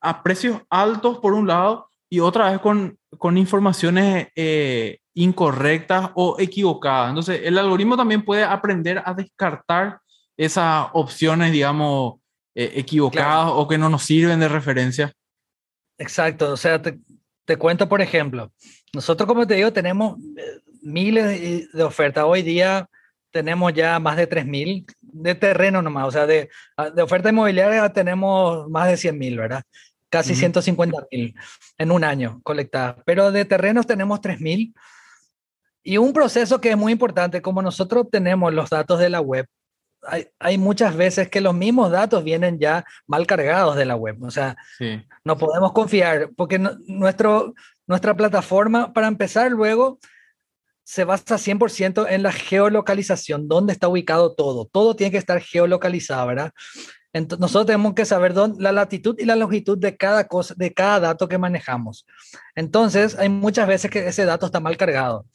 [0.00, 6.36] a precios altos por un lado y otra vez con, con informaciones eh, incorrectas o
[6.38, 7.08] equivocadas.
[7.08, 9.98] Entonces, el algoritmo también puede aprender a descartar
[10.36, 12.20] esas opciones, digamos,
[12.54, 15.12] eh, equivocadas o que no nos sirven de referencia.
[15.98, 17.00] Exacto, o sea, te,
[17.44, 18.52] te cuento, por ejemplo,
[18.94, 22.22] nosotros, como te digo, tenemos eh, miles de ofertas.
[22.24, 22.88] Hoy día
[23.32, 27.88] tenemos ya más de 3.000 de terreno nomás, o sea, de, ah, de oferta inmobiliaria
[27.92, 29.62] tenemos más de 100.000, ¿verdad?
[30.08, 31.34] Casi 150.000
[31.78, 34.74] en un año colectadas, pero de terrenos tenemos 3.000.
[35.84, 39.46] Y un proceso que es muy importante, como nosotros tenemos los datos de la web,
[40.04, 44.22] hay, hay, muchas veces que los mismos datos vienen ya mal cargados de la web.
[44.22, 44.56] O sea,
[45.24, 47.54] no podemos confiar porque nuestro,
[47.86, 49.98] nuestra plataforma, para empezar luego,
[50.84, 54.66] se basa 100% en la geolocalización, dónde está ubicado todo.
[54.66, 56.52] Todo tiene que estar geolocalizado, ¿verdad?
[57.12, 60.72] Entonces, nosotros tenemos que saber dónde, la latitud y la longitud de cada cosa, de
[60.72, 62.06] cada dato que manejamos.
[62.54, 65.26] Entonces, hay muchas veces que ese dato está mal cargado.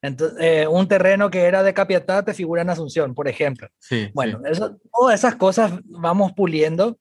[0.00, 3.68] Entonces, eh, un terreno que era de Capiatá te figura en Asunción, por ejemplo.
[3.78, 6.98] Sí, bueno, Eso, todas esas cosas vamos puliendo.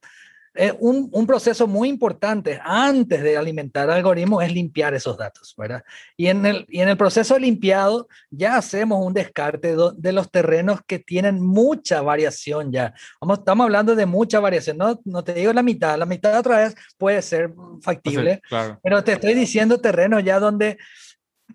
[0.59, 5.83] Eh, un, un, proceso muy importante antes de alimentar algoritmos es limpiar esos datos, ¿verdad?
[6.15, 10.79] Y en el, y en el proceso limpiado ya hacemos un descarte de los terrenos
[10.87, 12.95] que tienen mucha variación ya.
[13.21, 16.57] Vamos, estamos hablando de mucha variación, no, no te digo la mitad, la mitad otra
[16.57, 18.79] vez puede ser factible, claro.
[18.81, 20.79] pero te estoy diciendo terrenos ya donde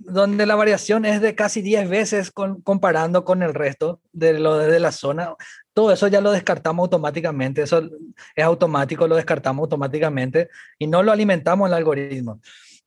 [0.04, 4.80] donde la variación es de casi 10 veces comparando con el resto de lo de
[4.80, 5.34] la zona.
[5.74, 7.88] Todo eso ya lo descartamos automáticamente, eso
[8.34, 12.40] es automático, lo descartamos automáticamente y no lo alimentamos en el algoritmo.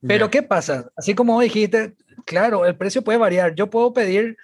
[0.06, 0.88] Pero ¿qué pasa?
[0.96, 1.94] Así como dijiste,
[2.24, 3.54] claro, el precio puede variar.
[3.54, 4.36] Yo puedo pedir,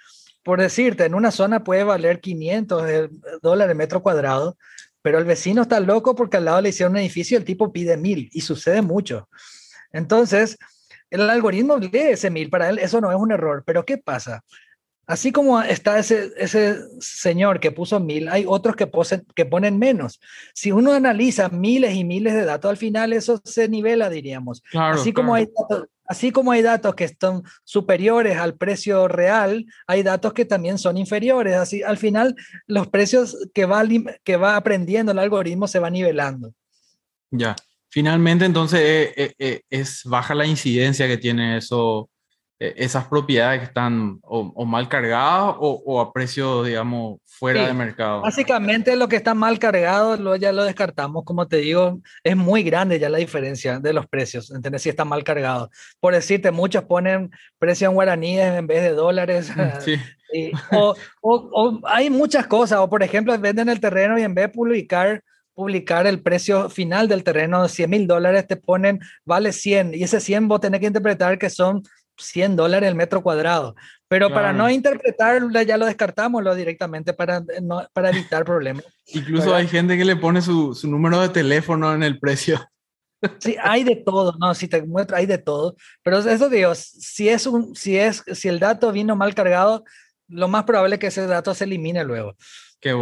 [0.43, 3.09] por decirte, en una zona puede valer 500
[3.41, 4.57] dólares metro cuadrado,
[5.01, 7.71] pero el vecino está loco porque al lado le hicieron un edificio y el tipo
[7.71, 9.29] pide mil y sucede mucho.
[9.91, 10.57] Entonces,
[11.09, 14.43] el algoritmo lee ese mil, para él eso no es un error, pero ¿qué pasa?
[15.05, 18.89] Así como está ese, ese señor que puso mil, hay otros que,
[19.35, 20.21] que ponen menos.
[20.53, 24.63] Si uno analiza miles y miles de datos, al final eso se nivela, diríamos.
[24.73, 30.03] así, Como hay datos, así como hay datos que están superiores al precio real, hay
[30.03, 31.55] datos que también son inferiores.
[31.55, 32.35] Así, al final,
[32.65, 33.83] los precios que va,
[34.23, 36.53] que va aprendiendo el algoritmo se va nivelando.
[37.29, 37.55] Ya.
[37.89, 42.09] Finalmente, entonces, eh, eh, eh, es baja la incidencia que tiene eso,
[42.59, 48.21] esas propiedades que están o, mal cargadas o, a precio, digamos, fuera de mercado.
[48.21, 52.63] Básicamente lo que está mal cargado lo, ya lo descartamos, como te digo, es muy
[52.63, 54.83] grande ya la diferencia de los precios, ¿entendés?
[54.83, 55.69] Si está mal cargado.
[55.99, 59.51] Por decirte, muchos ponen precio en guaraníes en vez de dólares.
[60.33, 60.51] Sí.
[60.71, 64.49] o, o, hay muchas cosas, o por ejemplo, venden el terreno y en vez de
[64.49, 69.93] publicar publicar el precio final del terreno de 100 mil dólares, te ponen vale 100
[69.93, 71.83] y ese 100 vos tenés que interpretar que son
[72.17, 73.75] 100 dólares el metro cuadrado.
[74.07, 77.43] Pero para no interpretarlo, ya lo descartamos lo directamente para,
[77.93, 78.85] para evitar problemas.
[79.07, 82.59] Incluso hay gente que le pone su, su, número de teléfono en el precio.
[83.39, 85.75] Sí, hay de todo, no, si te muestro, hay de todo.
[86.03, 89.83] Pero eso digo, si es un, si es, si el dato vino mal cargado,
[90.27, 92.35] lo más probable es que ese dato se elimine luego.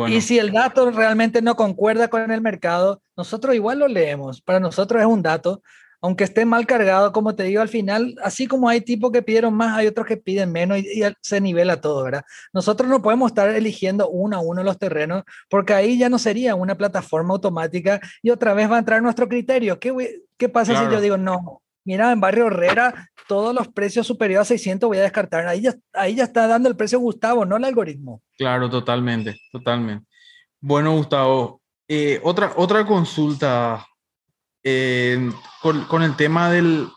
[0.07, 4.41] Y si el dato realmente no concuerda con el mercado, nosotros igual lo leemos.
[4.41, 5.63] Para nosotros es un dato,
[6.01, 9.53] aunque esté mal cargado, como te digo, al final, así como hay tipos que pidieron
[9.53, 12.23] más, hay otros que piden menos y, se nivela todo, ¿verdad?
[12.53, 16.55] Nosotros no podemos estar eligiendo uno a uno los terrenos porque ahí ya no sería
[16.55, 19.79] una plataforma automática y otra vez va a entrar nuestro criterio.
[19.79, 24.47] ¿Qué, qué pasa si yo digo, no, mira, en Barrio Herrera, todos los precios superiores
[24.47, 25.47] a 600 voy a descartar.
[25.47, 28.21] Ahí ya, ahí ya está dando el precio Gustavo, no el algoritmo.
[28.37, 30.05] Claro, totalmente, totalmente.
[30.59, 33.85] Bueno, Gustavo, eh, otra, otra consulta
[34.63, 36.87] eh, con, el tema del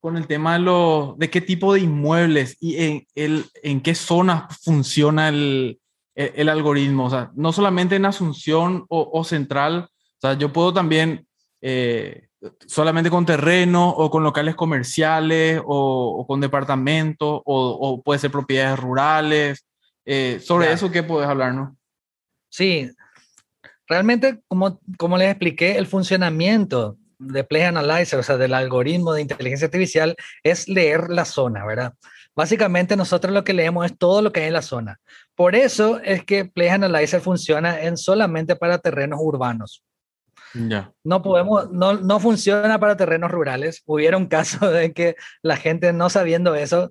[0.00, 3.94] con el tema de, lo, de qué tipo de inmuebles y en, el, en qué
[3.94, 5.80] zonas funciona el,
[6.14, 7.06] el, algoritmo.
[7.06, 11.26] O sea, no solamente en Asunción o, Central, o sea, yo puedo también
[11.60, 12.28] eh,
[12.66, 19.66] solamente con terreno o con locales comerciales o, con departamentos o, puede ser propiedades rurales.
[20.04, 21.74] Eh, sobre eso, ¿qué puedes hablarnos?
[22.48, 22.90] Sí,
[23.92, 29.20] realmente, como, como les expliqué, el funcionamiento de Play Analyzer, o sea, del algoritmo de
[29.20, 31.92] inteligencia artificial, es leer la zona, ¿verdad?
[32.34, 34.98] Básicamente nosotros lo que leemos es todo lo que hay en la zona.
[35.34, 39.84] Por eso es que Play Analyzer funciona en solamente para terrenos urbanos.
[41.04, 43.82] No podemos, no, no funciona para terrenos rurales.
[43.84, 46.90] Hubieron casos de que la gente no sabiendo eso,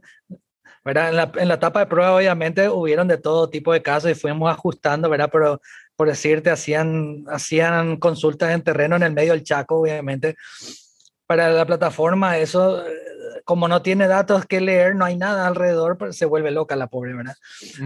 [0.86, 1.10] ¿verdad?
[1.10, 4.16] En la, en la etapa de prueba obviamente hubieron de todo tipo de casos y
[4.16, 5.30] fuimos ajustando, ¿verdad?
[5.32, 5.62] Pero
[6.02, 10.36] por decirte, hacían, hacían consultas en terreno en el medio del Chaco, obviamente.
[11.28, 12.92] Para la plataforma eso eh,
[13.46, 16.88] como no tiene datos que leer, no hay nada alrededor, pues se vuelve loca la
[16.88, 17.36] pobre, ¿verdad?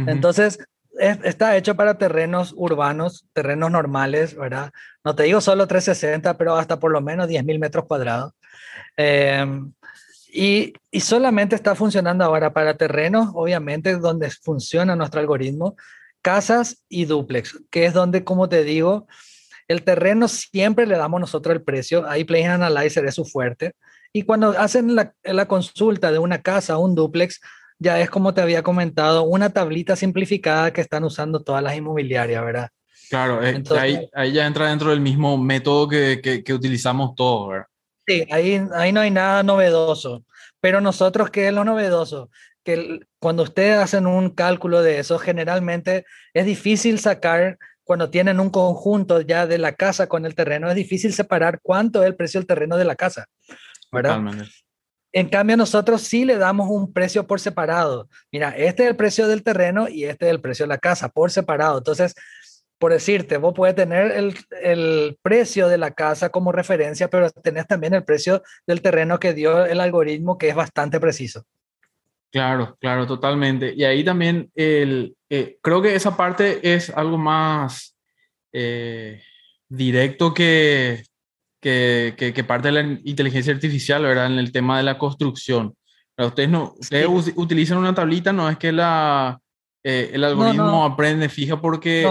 [0.07, 0.59] Entonces,
[0.97, 4.71] está hecho para terrenos urbanos, terrenos normales, ¿verdad?
[5.03, 8.31] No te digo solo 360, pero hasta por lo menos 10.000 metros cuadrados.
[8.95, 9.73] Em,
[10.31, 15.75] y, y, solamente está funcionando ahora para terrenos, obviamente, donde funciona nuestro algoritmo,
[16.25, 19.05] casas y duplex, que es donde, como te digo,
[19.67, 22.09] el terreno siempre le damos nosotros el precio.
[22.09, 23.73] Ahí Play Analyzer es su fuerte.
[24.11, 27.41] Y cuando hacen la, la consulta de una casa un duplex,
[27.77, 32.43] ya es como te había comentado, una tablita simplificada que están usando todas las inmobiliarias,
[32.43, 32.69] ¿verdad?
[33.11, 37.49] Claro, eh, ahí, ahí, ya entra dentro del mismo método que, que, que, utilizamos todos,
[37.49, 37.67] ¿verdad?
[38.07, 40.25] Sí, ahí, ahí no hay nada novedoso.
[40.59, 42.31] Pero nosotros, ¿qué es lo novedoso?
[42.63, 48.51] Que cuando ustedes hacen un cálculo de eso, generalmente es difícil sacar, cuando tienen un
[48.51, 52.39] conjunto ya de la casa con el terreno, es difícil separar cuánto es el precio
[52.39, 53.25] del terreno de la casa.
[53.91, 54.17] ¿verdad?
[54.17, 54.51] Totalmente.
[55.11, 58.09] En cambio, nosotros sí le damos un precio por separado.
[58.31, 61.09] Mira, este es el precio del terreno y este es el precio de la casa,
[61.09, 61.79] por separado.
[61.79, 62.13] Entonces,
[62.77, 67.65] por decirte, vos puedes tener el, el, precio de la casa como referencia, pero tenés
[67.65, 71.47] también el precio del terreno que dio el algoritmo, que es bastante preciso.
[72.35, 73.73] Claro, claro, totalmente.
[73.73, 77.95] Y ahí también el, eh, creo que esa parte es algo más
[78.51, 79.21] eh,
[79.69, 81.01] directo que,
[81.61, 84.25] que, parte de la inteligencia artificial, ¿verdad?
[84.25, 85.75] En el tema de la construcción.
[86.17, 89.39] ustedes no, ustedes utilizan una tablita, no es que la,
[89.81, 92.05] eh, el algoritmo aprende fija, porque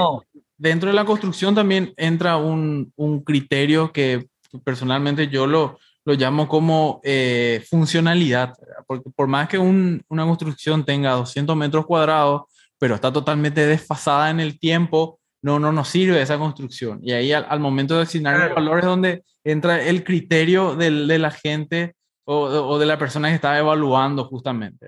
[0.57, 4.27] dentro de la construcción también entra un, un criterio que
[4.65, 8.55] personalmente yo lo, lo llamo como eh, funcionalidad,
[8.87, 12.43] porque por más que un, una construcción tenga 200 metros cuadrados,
[12.79, 17.01] pero está totalmente desfasada en el tiempo, no, no nos sirve esa construcción.
[17.03, 21.31] Y ahí al, momento de asignar los valores donde entra el criterio del, de la
[21.31, 24.87] gente o, o, de la persona que está evaluando justamente.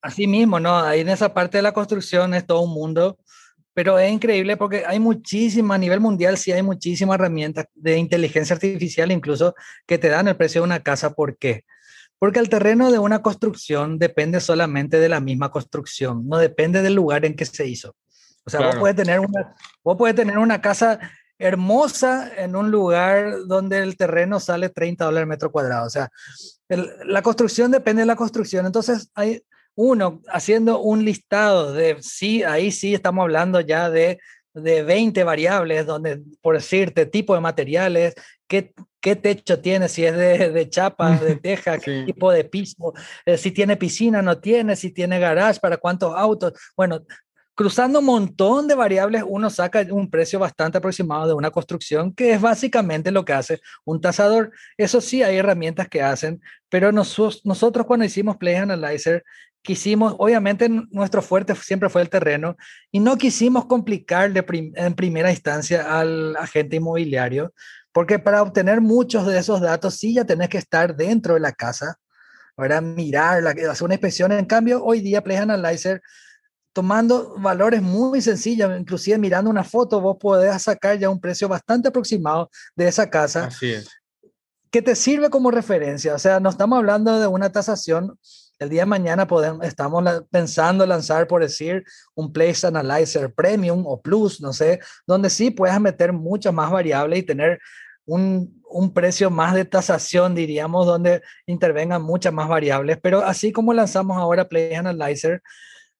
[0.00, 0.78] Así mismo, ¿no?
[0.78, 3.18] Ahí en esa parte de la construcción es todo un mundo,
[3.78, 8.54] pero es increíble porque hay muchísimas, a nivel mundial sí hay muchísimas herramientas de inteligencia
[8.54, 9.54] artificial incluso
[9.86, 11.14] que te dan el precio de una casa.
[11.14, 11.64] ¿Por qué?
[12.18, 16.94] Porque el terreno de una construcción depende solamente de la misma construcción, no depende del
[16.94, 17.94] lugar en que se hizo.
[18.44, 20.98] O sea, vos, puedes tener una, vos puedes tener una casa
[21.38, 25.86] hermosa en un lugar donde el terreno sale 30 dólares metro cuadrado.
[25.86, 26.10] O sea,
[26.68, 28.66] la construcción depende de la construcción.
[28.66, 29.40] Entonces, hay
[29.80, 34.18] uno haciendo un listado de, sí, ahí sí estamos hablando ya de,
[34.52, 38.14] de 20 variables, donde, por decirte, tipo de materiales,
[38.48, 42.92] qué, qué techo tiene, si es de, de chapa, de teja, qué tipo de piso,
[43.24, 46.54] eh, si tiene piscina, no tiene, si tiene garage, para cuántos autos.
[46.76, 47.04] Bueno,
[47.54, 52.32] cruzando un montón de variables, uno saca un precio bastante aproximado de una construcción, que
[52.32, 54.50] es básicamente lo que hace un tasador.
[54.76, 59.24] Eso sí, hay herramientas que hacen, pero nosotros, nosotros cuando hicimos Play Analyzer,
[59.62, 62.56] quisimos, obviamente nuestro fuerte siempre fue el terreno,
[62.90, 64.44] y no quisimos complicarle
[64.74, 67.52] en primera instancia al agente inmobiliario,
[67.92, 71.52] porque para obtener muchos de esos datos sí ya tenés que estar dentro de la
[71.52, 71.96] casa,
[72.54, 74.32] para mirar, hacer una inspección.
[74.32, 76.02] En cambio, hoy día Play Analyzer
[76.72, 81.88] tomando valores muy sencillos, inclusive mirando una foto, vos podés sacar ya un precio bastante
[81.88, 83.46] aproximado de esa casa.
[83.46, 83.88] Así es.
[84.70, 86.14] Que te sirve como referencia.
[86.14, 88.18] O sea, no estamos hablando de una tasación.
[88.58, 94.00] El día de mañana podemos, estamos pensando lanzar, por decir, un Place Analyzer Premium o
[94.00, 97.60] Plus, no sé, donde sí puedas meter muchas más variables y tener
[98.04, 102.98] un, un, precio más de tasación, diríamos, donde intervengan muchas más variables.
[103.00, 105.42] Pero así como lanzamos ahora Place Analyzer,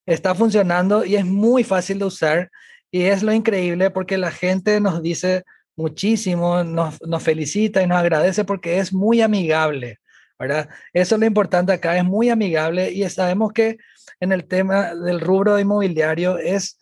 [0.07, 2.51] está funcionando y es muy fácil de usar
[2.91, 5.45] y es lo increíble porque la gente nos dice
[5.77, 9.99] muchísimo, nos, nos felicita y nos agradece porque es muy amigable,
[10.39, 10.69] ¿verdad?
[10.93, 13.79] Eso es lo importante acá, es muy amigable y sabemos que
[14.21, 16.79] en el tema del rubro inmobiliario es,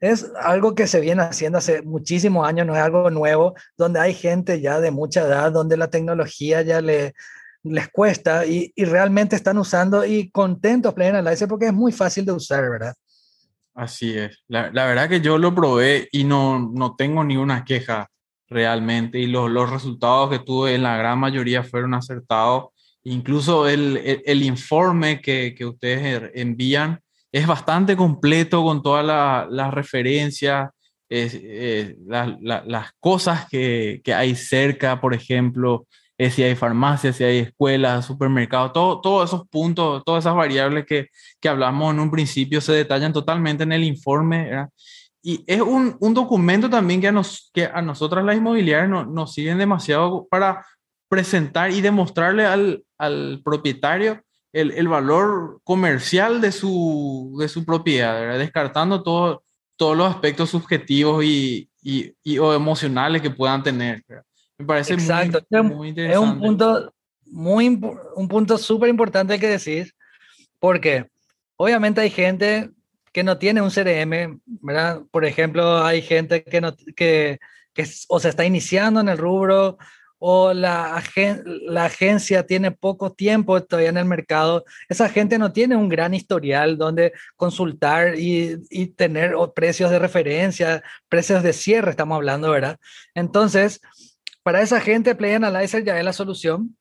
[0.00, 4.14] es algo que se viene haciendo hace muchísimos años, no es algo nuevo, donde hay
[4.14, 7.14] gente ya de mucha edad, donde la tecnología ya le,
[7.64, 12.24] les cuesta y, y realmente están usando y contentos Play Analyzer porque es muy fácil
[12.24, 12.94] de usar, ¿verdad?
[13.74, 14.42] Así es.
[14.48, 18.08] La, la, verdad que yo lo probé y no, no tengo ni una queja
[18.48, 22.66] realmente y los, los resultados que tuve en la gran mayoría fueron acertados.
[23.04, 27.00] Incluso el, el, informe que, que, ustedes envían
[27.32, 30.70] es bastante completo con todas las la referencias,
[31.10, 35.86] eh, la, las cosas que, que, hay cerca, por ejemplo,
[36.30, 41.08] si hay farmacias, si hay escuelas, supermercados, todo, todos esos puntos, todas esas variables que,
[41.40, 44.66] que, hablamos en un principio se detallan totalmente en el informe.
[45.22, 49.04] Y es un, un, documento también que a, nos, que a nosotras las inmobiliarias no,
[49.04, 50.64] nos siguen demasiado para
[51.12, 59.02] presentar y demostrarle al, al propietario el, valor comercial de su, de su propiedad, descartando
[59.02, 59.44] todo,
[59.76, 64.02] todos los aspectos subjetivos y, y, o emocionales que puedan tener.
[64.56, 66.12] Me parece muy, interesante.
[66.12, 66.94] Es un punto
[67.26, 67.78] muy
[68.16, 69.92] un punto súper importante que decir,
[70.60, 71.10] porque
[71.56, 72.70] obviamente hay gente
[73.12, 75.02] que no tiene un CRM, ¿verdad?
[75.10, 77.38] Por ejemplo, hay gente que, no, que,
[77.74, 79.76] que o se está iniciando en el rubro
[80.24, 81.02] o la,
[81.66, 86.14] la agencia tiene poco tiempo todavía en el mercado, esa gente no tiene un gran
[86.14, 92.78] historial donde consultar y, y tener precios de referencia, precios de cierre, estamos hablando, ¿verdad?
[93.16, 93.80] Entonces,
[94.44, 96.76] para esa gente, Play Analyzer ya es la solución,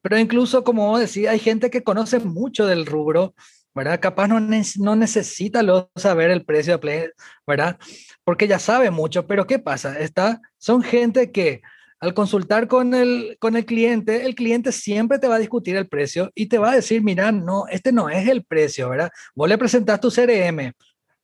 [0.00, 3.34] pero incluso, como vos decís, hay gente que conoce mucho del rubro,
[3.74, 4.00] ¿verdad?
[4.00, 7.08] Capaz no, no necesita lo, saber el precio de Play,
[7.46, 7.78] ¿verdad?
[8.24, 9.98] Porque ya sabe mucho, pero ¿qué pasa?
[9.98, 11.60] Está, son gente que
[12.00, 15.88] al consultar con el, con el cliente, el cliente siempre te va a discutir el
[15.88, 19.10] precio y te va a decir, mira, no, este no es el precio, ¿verdad?
[19.34, 20.72] Vos le presentás tu CRM,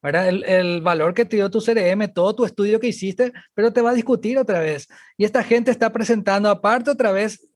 [0.02, 0.28] ¿verdad?
[0.28, 3.82] El, el, valor que te dio tu CRM, todo tu estudio que hiciste, pero te
[3.82, 4.88] va a discutir otra vez.
[5.18, 7.46] Y esta gente está presentando aparte otra vez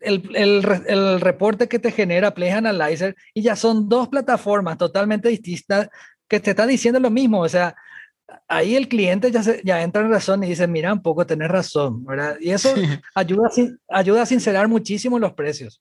[0.00, 5.28] el, el, el reporte que te genera Play Analyzer y ya son dos plataformas totalmente
[5.28, 5.88] distintas
[6.28, 7.76] que te están diciendo lo mismo, o sea,
[8.48, 12.04] ahí el cliente ya, ya entra en razón y dice, mira, un poco tenés razón,
[12.04, 12.36] ¿verdad?
[12.40, 12.74] Y eso
[13.14, 13.50] ayuda,
[13.88, 15.80] ayuda a sincerar muchísimo los precios.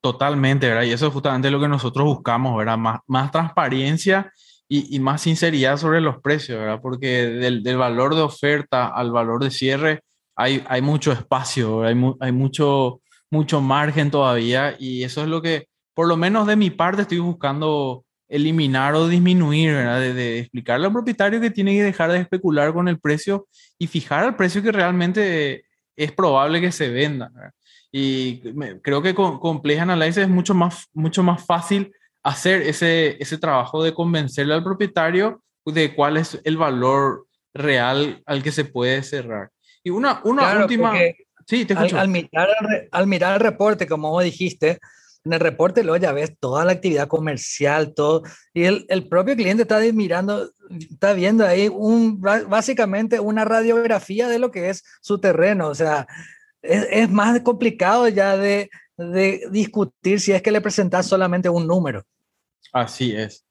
[0.00, 0.84] Totalmente, ¿verdad?
[0.84, 2.78] Y eso es justamente lo que nosotros buscamos, ¿verdad?
[2.78, 4.32] Más, más transparencia
[4.66, 6.80] y, y más sinceridad sobre los precios, ¿verdad?
[6.80, 10.02] Porque del, del, valor de oferta al valor de cierre
[10.34, 15.68] hay, hay mucho espacio, hay, hay mucho, mucho margen todavía y eso es lo que,
[15.92, 20.00] por lo menos de mi parte, estoy buscando eliminar o disminuir, ¿verdad?
[20.00, 23.46] De, explicarle al propietario que tiene que dejar de especular con el precio
[23.78, 25.64] y fijar el precio que realmente
[25.96, 27.30] es probable que se venda.
[27.92, 28.40] Y
[28.82, 33.36] creo que con, con Play Analysis es mucho más, mucho más fácil hacer ese, ese
[33.36, 39.02] trabajo de convencerle al propietario de cuál es el valor real al que se puede
[39.02, 39.50] cerrar.
[39.82, 40.92] Y una, una última...
[41.46, 41.98] Sí, te escucho.
[41.98, 42.48] Al, mirar,
[42.92, 44.78] al mirar el reporte, como vos dijiste,
[45.24, 48.22] en el reporte luego ya ves toda la actividad comercial, todo,
[48.54, 54.38] y el, el propio cliente está mirando, está viendo ahí un, básicamente una radiografía de
[54.38, 56.06] lo que es su terreno, o sea,
[56.62, 61.66] es, es más complicado ya de, de discutir si es que le presentas solamente un
[61.66, 62.04] número.
[62.72, 63.44] Así es,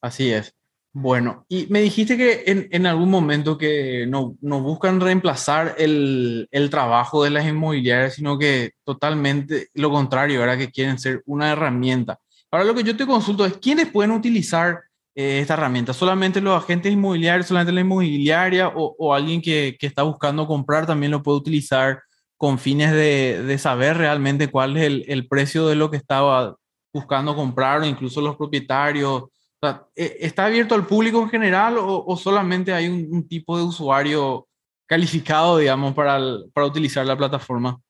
[0.00, 0.54] así es.
[0.94, 6.68] Bueno, y me dijiste que en, algún momento que no, no buscan reemplazar el, el,
[6.68, 10.58] trabajo de las inmobiliarias, sino que totalmente lo contrario, ¿verdad?
[10.58, 12.18] Que quieren ser una herramienta.
[12.50, 14.82] Ahora lo que yo te consulto es, ¿quiénes pueden utilizar
[15.14, 15.94] eh, esta herramienta?
[15.94, 20.84] ¿Solamente los agentes inmobiliarios, solamente la inmobiliaria o, o alguien que, que, está buscando comprar
[20.84, 22.02] también lo puede utilizar
[22.36, 26.54] con fines de, de saber realmente cuál es el, el precio de lo que estaba
[26.92, 29.24] buscando comprar o incluso los propietarios?
[29.62, 34.48] Eh, ¿Está abierto al público en general o, solamente hay un, tipo de usuario
[34.86, 36.18] calificado, digamos, para,
[36.52, 37.80] para utilizar la plataforma?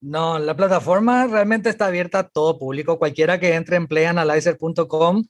[0.00, 2.98] No, la plataforma realmente está abierta a todo público.
[2.98, 5.24] Cualquiera que entre en playanalyzer.com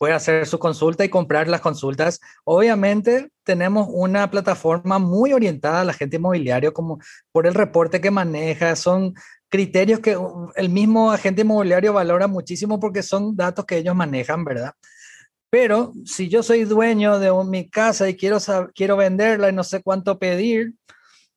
[0.00, 2.20] puede hacer su consulta y comprar las consultas.
[2.44, 6.98] Obviamente tenemos una plataforma muy orientada a la gente inmobiliario, como
[7.32, 9.12] por el reporte que maneja, son
[9.50, 10.16] criterios que
[10.56, 14.72] el mismo agente inmobiliario valora muchísimo porque son datos que ellos manejan, ¿verdad?
[15.50, 18.38] Pero si yo soy dueño de mi casa y quiero,
[18.74, 20.76] quiero venderla y no sé cuánto pedir,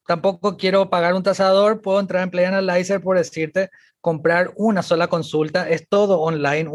[0.07, 3.71] tampoco quiero pagar un tasador, puedo entrar en Play Analyzer por decirte,
[4.03, 6.69] comprar una sola consulta, es todo online,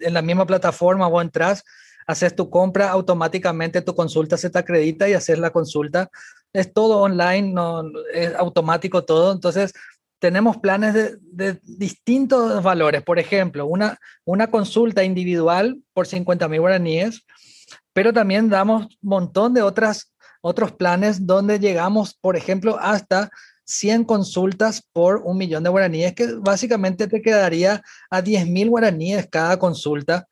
[0.00, 1.64] en la misma plataforma vos entras,
[2.06, 6.10] haces tu compra, automáticamente tu consulta se te acredita y haces la consulta,
[6.52, 7.54] es todo online,
[8.12, 9.72] es automático todo, entonces
[10.18, 10.92] tenemos planes
[11.22, 13.02] de, distintos valores.
[13.02, 17.24] Por ejemplo, una, una consulta individual por 50 mil guaraníes,
[17.94, 20.12] pero también damos un montón de otras,
[20.42, 23.30] otros planes donde llegamos, por ejemplo, hasta
[23.68, 29.28] 100 consultas por un millón de guaraníes, que básicamente te quedaría a 10 mil guaraníes
[29.30, 30.26] cada consulta.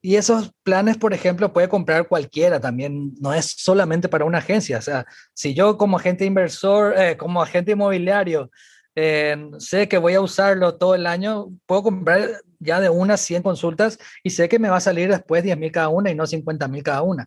[0.00, 4.78] Y esos planes, por ejemplo, puede comprar cualquiera también, no es solamente para una agencia.
[4.78, 8.50] O sea, si yo como agente inversor, eh, como agente inmobiliario,
[8.96, 13.44] eh, sé que voy a usarlo todo el año, puedo comprar ya de unas 100
[13.44, 16.26] consultas y sé que me va a salir después 10 mil cada una y no
[16.26, 17.26] 50 mil cada una.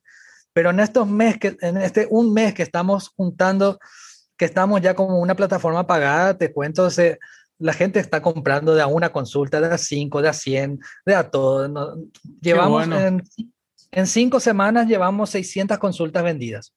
[0.51, 3.79] Pero en estos meses, en este un mes que estamos juntando,
[4.37, 7.19] que estamos ya como una plataforma pagada, te cuento, se,
[7.57, 11.15] la gente está comprando de a una consulta, de a 5, de a 100, de
[11.15, 11.97] a todo.
[12.41, 13.23] Llevamos en,
[13.91, 16.73] en cinco semanas llevamos 600 consultas vendidas.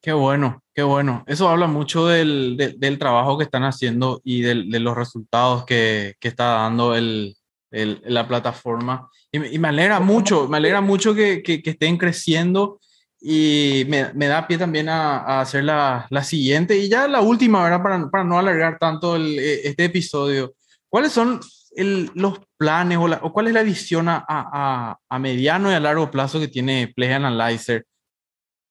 [0.00, 1.24] Qué bueno, qué bueno.
[1.26, 6.28] Eso habla mucho del, del trabajo que están haciendo y de los resultados que, que
[6.28, 7.36] está dando el,
[7.70, 9.08] la plataforma.
[9.32, 12.80] Y, me alegra mucho, me alegra mucho que, que, estén creciendo
[13.26, 17.22] y me, me, da pie también a, a hacer la, la, siguiente y ya la
[17.22, 17.82] última, ¿verdad?
[17.82, 20.54] Para, para no alargar tanto el, e, este episodio.
[20.90, 21.40] ¿Cuáles son
[21.74, 25.80] el, los planes o, o, cuál es la visión a, a, a, mediano y a
[25.80, 27.86] largo plazo que tiene Play Analyzer?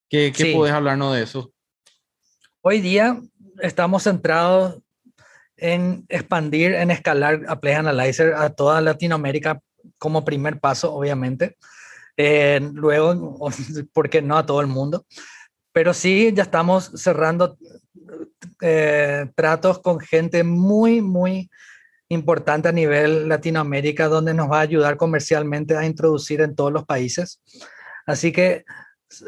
[0.08, 0.54] ¿Qué, qué sí.
[0.54, 1.52] podés hablarnos de eso?
[2.62, 3.20] Hoy día
[3.60, 4.78] estamos centrados
[5.58, 9.60] en expandir, en escalar a Play Analyzer a toda Latinoamérica
[9.98, 11.58] como primer paso, obviamente.
[12.18, 13.50] Eh, luego,
[13.94, 15.06] ¿por qué no a todo el mundo?
[15.72, 17.58] Pero sí, ya estamos cerrando
[18.62, 21.50] eh, tratos con gente muy, muy
[22.10, 26.86] importante a nivel Latinoamérica, donde nos va a ayudar comercialmente a introducir en todos los
[26.86, 27.42] países.
[28.06, 28.66] Así que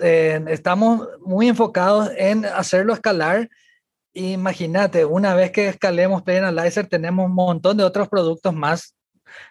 [0.02, 3.50] eh, estamos muy enfocados en hacerlo escalar.
[4.14, 6.42] Imagínate, una vez que escalemos Play
[6.90, 8.96] tenemos un montón de otros productos más.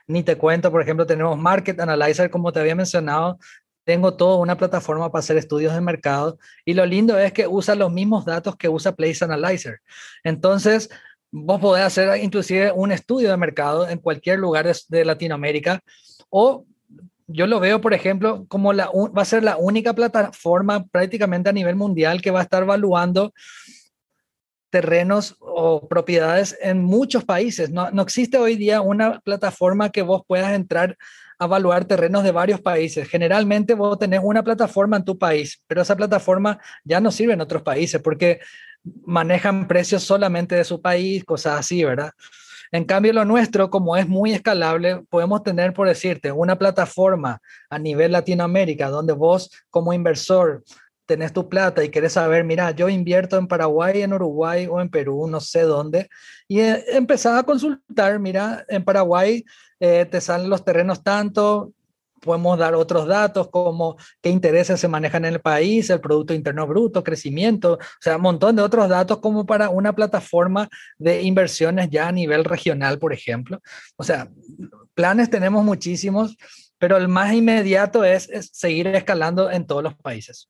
[0.06, 3.38] Ni te cuento, por ejemplo, tenemos Market Analyzer, como te había mencionado.
[3.84, 6.38] Tengo toda una plataforma para hacer estudios de mercado.
[6.64, 9.80] Y lo lindo es que usa los mismos datos que usa Place Analyzer.
[10.22, 10.88] Entonces,
[11.36, 15.82] vos podés hacer inclusive un estudio de mercado en cualquier lugar de, Latinoamérica
[16.30, 16.64] o
[17.26, 21.52] yo lo veo, por ejemplo, como la, va a ser la única plataforma prácticamente a
[21.52, 23.32] nivel mundial que va a estar evaluando
[24.74, 27.70] terrenos o propiedades en muchos países.
[27.70, 30.98] No, no existe hoy día una plataforma que vos puedas entrar
[31.38, 33.08] a evaluar terrenos de varios países.
[33.08, 37.40] Generalmente vos tenés una plataforma en tu país, pero esa plataforma ya no sirve en
[37.40, 38.40] otros países porque
[39.06, 42.10] manejan precios solamente de su país, cosas así, ¿verdad?
[42.72, 47.38] En cambio, lo nuestro, como es muy escalable, podemos tener, por decirte, una plataforma
[47.70, 50.64] a nivel Latinoamérica donde vos como inversor
[51.06, 54.88] tenés tu plata y querés saber, mira, yo invierto en Paraguay, en Uruguay o en
[54.88, 56.08] Perú, no sé dónde,
[56.48, 59.44] y eh, empezás a consultar, mira, en Paraguay
[59.80, 61.72] eh, te salen los terrenos tanto,
[62.24, 66.66] podemos dar otros datos como qué intereses se manejan en el país, el Producto Interno
[66.66, 71.90] Bruto, crecimiento, o sea, un montón de otros datos como para una plataforma de inversiones
[71.90, 73.60] ya a nivel regional, por ejemplo.
[73.96, 74.30] O sea,
[74.94, 76.36] planes tenemos muchísimos,
[76.78, 80.48] pero el más inmediato es, seguir escalando en todos los países.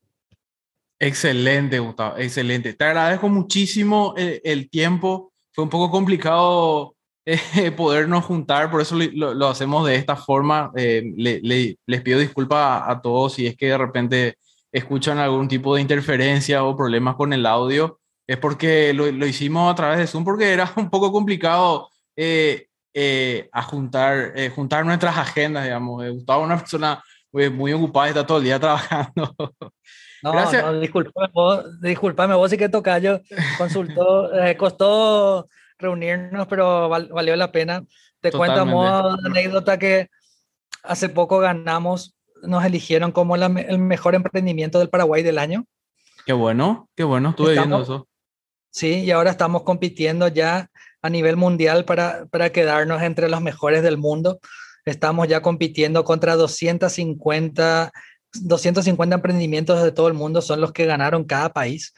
[0.99, 2.73] Excelente, Gustavo, excelente.
[2.73, 5.33] Te agradezco muchísimo el, el tiempo.
[5.53, 6.95] Fue un poco complicado
[7.27, 10.73] eh, podernos juntar, por eso lo, lo, hacemos de esta forma.
[10.77, 14.39] Eh, le, le, les pido disculpas a, a, todos si es que de repente
[14.73, 18.01] escuchan algún tipo de interferencia o problemas con el audio.
[18.27, 22.69] Es porque lo, lo hicimos a través de Zoom porque era un poco complicado eh,
[22.95, 26.09] eh a juntar, eh, juntar nuestras agendas, digamos.
[26.11, 29.35] Gustavo es una persona muy, ocupada está todo el día trabajando.
[30.25, 30.65] No, Gracias.
[30.65, 32.71] no, disculpame vos, disculpame vos sí que
[33.03, 33.21] yo
[33.59, 35.49] consultó, costó
[35.79, 37.85] reunirnos, pero val, valió la pena.
[38.21, 40.09] Te cuento modo anécdota que
[40.83, 45.67] hace poco ganamos, nos eligieron como la, el mejor emprendimiento del Paraguay del año.
[46.25, 48.09] Qué bueno, qué bueno, estuve estamos, viendo eso.
[48.71, 50.71] Sí, y ahora estamos compitiendo ya
[51.03, 54.39] a nivel mundial para, para quedarnos entre los mejores del mundo.
[54.87, 57.93] Estamos ya compitiendo contra 250,
[58.43, 61.95] 250 emprendimientos de todo el mundo, son los que ganaron cada país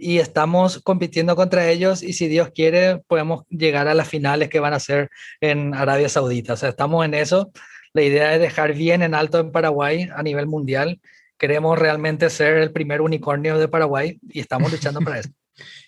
[0.00, 4.60] y estamos compitiendo contra ellos y si Dios quiere podemos llegar a las finales que
[4.60, 5.10] van a ser
[5.40, 6.54] en Arabia Saudita.
[6.54, 7.52] O sea, estamos en eso.
[7.92, 11.00] La idea es dejar bien en alto en Paraguay a nivel mundial.
[11.36, 15.30] Queremos realmente ser el primer unicornio de Paraguay y estamos luchando para eso.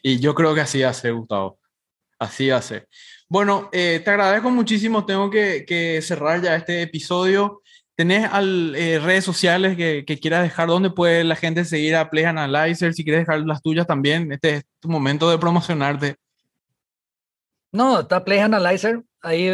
[0.02, 1.58] y yo creo que así ser, Gustavo.
[2.18, 2.88] Así ser.
[3.28, 5.06] Bueno, eh, te agradezco muchísimo.
[5.06, 7.61] Tengo que, que cerrar ya este episodio.
[8.02, 10.66] ¿Tenés al, eh, redes sociales que, que, quieras dejar?
[10.66, 12.92] ¿Dónde puede la gente seguir a Play Analyzer?
[12.94, 16.16] Si quieres dejar las tuyas también, este es tu momento de promocionarte.
[17.70, 19.04] No, está Play Analyzer.
[19.20, 19.52] Ahí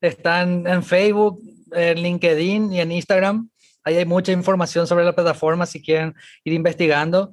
[0.00, 1.40] están en Facebook,
[1.70, 3.48] en LinkedIn y en Instagram.
[3.84, 7.32] Ahí hay mucha información sobre la plataforma si quieren ir investigando.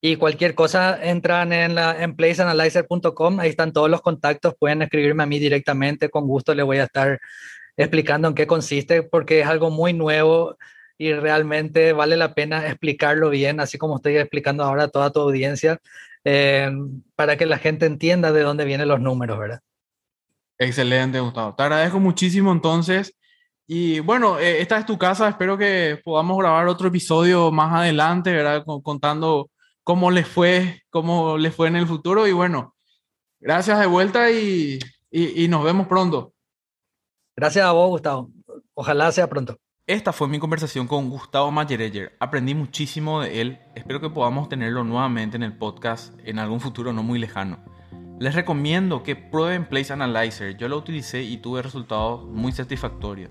[0.00, 3.40] Y cualquier cosa, entran en, en placeanalyzer.com.
[3.40, 4.54] Ahí están todos los contactos.
[4.58, 6.08] Pueden escribirme a mí directamente.
[6.08, 7.20] Con gusto le voy a estar
[7.76, 10.56] explicando en qué consiste, porque es algo muy nuevo
[10.98, 15.20] y realmente vale la pena explicarlo bien, así como estoy explicando ahora a toda tu
[15.20, 15.78] audiencia,
[16.24, 16.70] eh,
[17.14, 19.60] para que la gente entienda de dónde vienen los números, ¿verdad?
[20.58, 21.54] Excelente, Gustavo.
[21.54, 23.14] Te agradezco muchísimo entonces.
[23.66, 25.28] Y bueno, eh, esta es tu casa.
[25.28, 28.64] Espero que podamos grabar otro episodio más adelante, ¿verdad?
[28.82, 29.50] Contando
[29.82, 32.26] cómo les fue, cómo les fue en el futuro.
[32.26, 32.74] Y bueno,
[33.38, 34.78] gracias de vuelta y,
[35.10, 36.32] y, y nos vemos pronto.
[37.38, 38.30] Gracias a vos, Gustavo.
[38.72, 39.58] Ojalá sea pronto.
[39.86, 42.16] Esta fue mi conversación con Gustavo Mayereyer.
[42.18, 43.58] Aprendí muchísimo de él.
[43.74, 47.58] Espero que podamos tenerlo nuevamente en el podcast en algún futuro no muy lejano.
[48.18, 50.56] Les recomiendo que prueben Place Analyzer.
[50.56, 53.30] Yo lo utilicé y tuve resultados muy satisfactorios.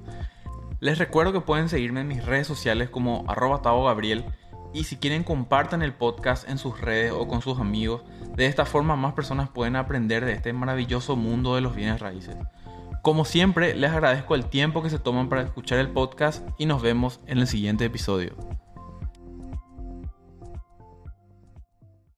[0.79, 4.23] Les recuerdo que pueden seguirme en mis redes sociales como arroba Gabriel
[4.71, 8.03] y si quieren compartan el podcast en sus redes o con sus amigos.
[8.35, 12.35] De esta forma más personas pueden aprender de este maravilloso mundo de los bienes raíces.
[13.05, 16.81] Como siempre, les agradezco el tiempo que se toman para escuchar el podcast y nos
[16.81, 18.35] vemos en el siguiente episodio.